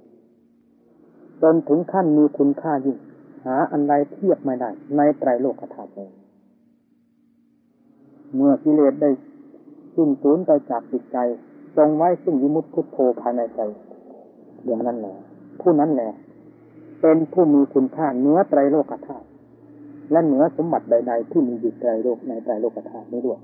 [1.42, 2.96] จนถึงขั้นมีคุณค่ายิ่ง
[3.44, 6.10] หาอันใดเทียบไม่ได้ในไตรโลกธาตุเลย
[8.34, 9.10] เมื่อกิเลสได้
[9.94, 11.18] สิ้นสูญไปจากจิตใจ
[11.76, 13.60] ทรงไว้ซึ่งวิมุตติพุทโธภายในใจ
[14.62, 15.14] เรื่องนั้นแหละ
[15.60, 16.10] ผู้นั้นแหละ
[17.00, 19.26] เป็นผู้มีคุณค่าเนื้อไตรโลกธาตุ
[20.12, 23.40] และเหนือสมบัติใด ๆ ที่มีอยู่ไตรโลกในไตรโลกธาตุนี้ด้วย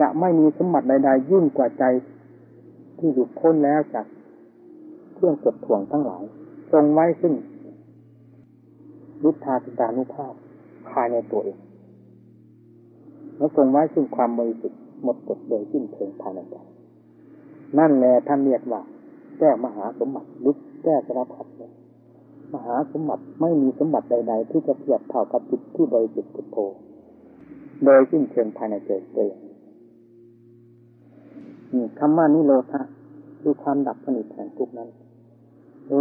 [0.00, 1.84] จะไม่มีสมบัติใด ๆ ยิ่งกว่าใจ
[2.98, 4.06] ที่หลุดพ้นแล้วจาก
[5.14, 6.24] เครื่องกดถ่วงทั้งหลาย
[6.72, 7.34] ทรงไว้ซึ่ง
[9.22, 10.34] รุทธาสิตานุภาพ
[10.90, 11.58] ภายในตัวเอง
[13.36, 16.56] แล้วทรงไว้ซึ่งความบริสุทธิ์หมดกดโดยสิ้นเชิงภายในใจ
[17.78, 18.80] นั่นแหละท่านเรียกว่า
[19.38, 21.72] แก้มหาสมบัติลุกแก้สารพัดเลย
[22.54, 26.56] มหาสมบัติไม่มีสมบัติใด ๆ ที่จะเทียบเท่ากับจิตที่บริสุทธิ์พุทโธ
[27.84, 29.34] โดยสิ้นเชิงภายในใจเอง
[31.74, 32.82] นี่คำว่านิโรธา
[33.40, 34.88] คือความดับสนิทแห่งทุกนั้น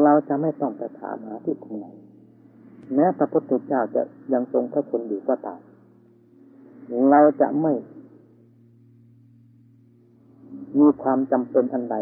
[0.04, 1.88] เราจะไม่ต้องไปถามหาที่ตรงไหน
[2.94, 4.02] แม้พระพุทธเจ้าจะ
[4.34, 5.60] ยังทรงพระชนอยู่ก็ตาม
[7.12, 7.74] เราจะไม่
[10.80, 11.98] มีความจำเป็นอันใด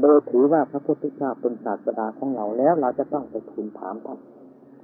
[0.00, 4.18] โดยถือว่าพระพุทธเจ้าเป็นศาสดาของเราแล้วเราจะต้องไปทูลถามท่าน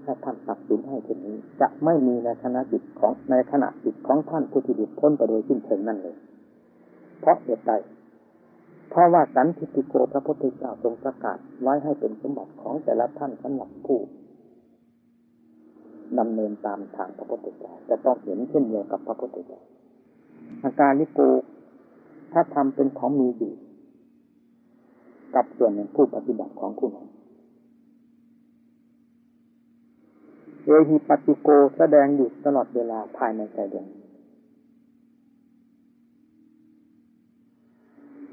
[0.04, 6.16] ถ้าท่านตัดสินให้เช่นนี้ จะไม่มีในขณะจิตของในขณะจิตของท่านผู้ที่หลุดพ้นไปโดยสิ้นเชิงนั่นเลย
[7.20, 7.72] เพราะเหตุใด
[8.90, 13.98] เพราะว่าสันติโกพระพุทธเจ้าทรงประกาศไว้ให้เป็นสมบัติของแต่ละท่านสำหรับผู้
[16.18, 19.60] ดำเนินตามทางพระพุทธเจ้าจะต้องเห็นเช่นเดียวกับพระพุทธเจ้า
[20.62, 21.20] อาการลิโก
[22.32, 23.52] ถ้าทำเป็นของมีอยู่
[25.34, 26.90] กับส่วนหนึ่งผู้ปฏิบัติของคุณ
[30.64, 33.86] เอหิปฏิโกแสดงอยู่ตลอดเวลาภายในใจเดียว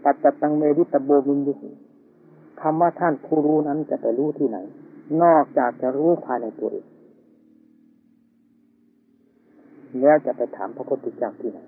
[0.04, 1.54] ปัจจตังเมริตโบวินยุ
[2.62, 4.58] คำว่าท่านผู้รู้นั้นจะไปรู้ที่ไหน
[5.24, 6.86] นอกจากจะรู้ภายในตัวเอง
[10.02, 11.60] แล้วจะไปถามพระพุทธเจ้าที่ไหน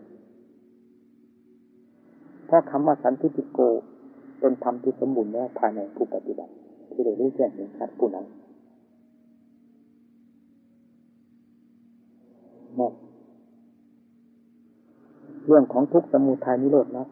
[2.50, 3.60] เพราะคำว่าสันติโก
[4.40, 6.54] เป็นธรรมที่สมบูรณ์แล้วภายในผู้ปฏิบัติ
[6.92, 8.26] ที่ได้รู้แจ้งเห็นชัดผู้นั้น
[12.76, 12.94] หมด
[15.46, 17.06] เรื่องของทุกสมุทัยนิโรธนะ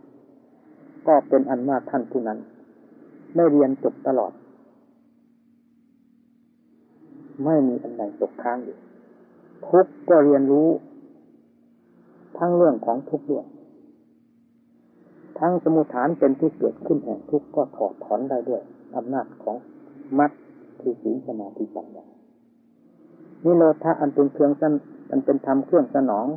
[1.07, 2.39] ก็เป็นอันว่าท่านผู้นั้น
[3.35, 4.31] ไม่เรียนจบตลอด
[7.43, 8.77] ไม่มีอันใดตกค้างอยู่
[9.67, 10.67] ทุกก็เรียนรู้
[12.38, 13.47] ทั้งเรื่องของทุกด้วย
[15.39, 18.61] ทั้งสมุทฐานเป็นที่เกิดขึ้นแห่งทุกข์ก็ถอดถอนได้ด้วย
[18.95, 19.55] อำนาจของ
[20.19, 20.31] มัด
[20.79, 22.05] คือศีสมาธิปัญญา
[23.43, 24.73] นิโรธาอันเป็นเครื่องสัน
[25.11, 26.27] อันเป็นธรรมเครื่องสนอง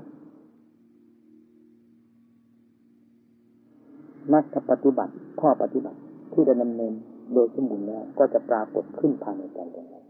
[4.33, 5.99] นักปฏิบัติข้อปฏิบัติ
[6.33, 6.93] ที่ได้ดำเนิน
[7.35, 10.05] โดยสมบูรณ์แล้วก็จะปรากฏขึ้นภายในใจตรงนั้น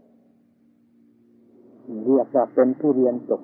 [2.03, 3.41] เรียกว่าเป็นผู้เรียนจบ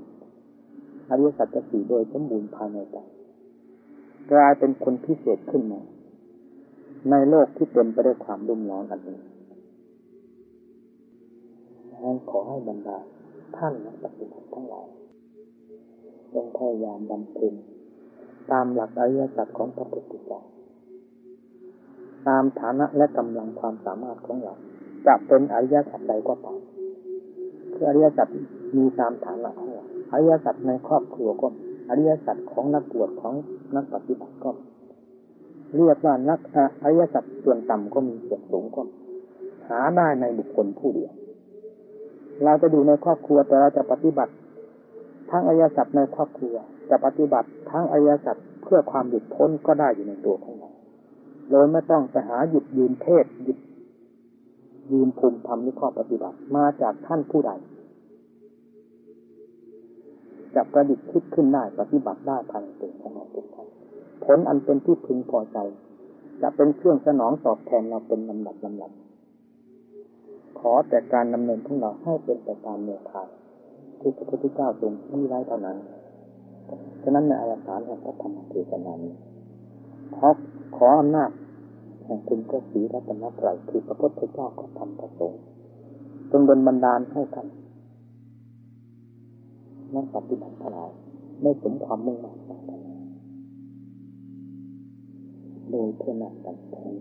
[1.09, 2.97] อริยสัจสี่โดยสมบูรณ์ภายในใจ
[4.32, 5.82] กลายเป็นคนพิเศษขึ้นมา
[7.09, 9.17] ในโลกที่เต็มไปด้วยความรุ่มร้อนอันนี้
[12.30, 12.97] ขอให้บรรดา
[13.57, 14.88] ท่านนักปฏิบัติทั้งหลาย
[16.34, 17.53] จงพยายามบำเพ็ญ
[18.51, 20.41] ตามหลักอริยสัจของพระพุทธเจ้า
[22.28, 24.53] ตามฐานะและกำลังความสามารถของเรา
[25.07, 26.59] จะเป็นอริยสัจใดก็ตาม
[27.73, 28.28] คืออริยสัจ
[28.78, 33.33] มีตามฐานะของเราอริยสัจในครอบครัวก็มี อริยสัจของนักบวชของ
[33.75, 34.49] นักปฏิบัติก็
[35.77, 36.39] เรียกว่านัก
[36.83, 38.81] อริยสัจส่วนต่ำก็มีส่วนสูงก็
[39.69, 41.11] หาได้ในบุคคลผู้เดียว
[42.43, 44.33] เราจะดูในครอบครัวแต่เราจะปฏิบัติ
[45.31, 46.55] ทั้งอริยสัจในครอบครัว
[46.89, 50.69] จะปฏิบัติทั้งอริยสัจเพื่อความหยุดพ้นก็ได้อยู่ในตัวของเรา
[51.49, 53.57] โดยไม่ต้องไปหาหยุดยืนเทศหยุด
[54.91, 57.51] ยืนภูมิธรรมในข้อปฏิบัติมาจากท่านผู้ใด
[60.57, 63.67] จะประดิษฐ์คิดขึ้นได้ปฏิบัติได้ภายในตัวของเราทุกท่าน
[64.23, 65.57] ผลอันเป็นที่พึงพอใจ
[66.41, 68.91] จะเป็นเครื่องสนองตอบแทนเราเป็นลำดับลำดับ
[70.59, 73.27] ขอแต่การดำเนินของเราให้เป็นไปตามแนวทาง
[73.99, 75.77] ที่พระพุทธเจ้าทรงที่ไว้เท่านั้น
[77.03, 79.13] ฉะนั้นในอายสารแห่งพระธรรมเทศนานี้
[80.15, 80.27] ขอ
[80.77, 81.31] ขออำนาจ
[82.05, 85.41] แห่งคุณพระศรีรัตนตรัยคือพระพุทธเจ้าก็ทำประสงค์
[86.31, 87.45] จงดลบันดาลให้กัน
[89.95, 90.91] นักปฏิบัติทั้งหลาย
[91.41, 92.95] ไม่สมความมุ่งมั่นปรารถนา
[95.69, 96.93] โดยเพื่อนักกันแทน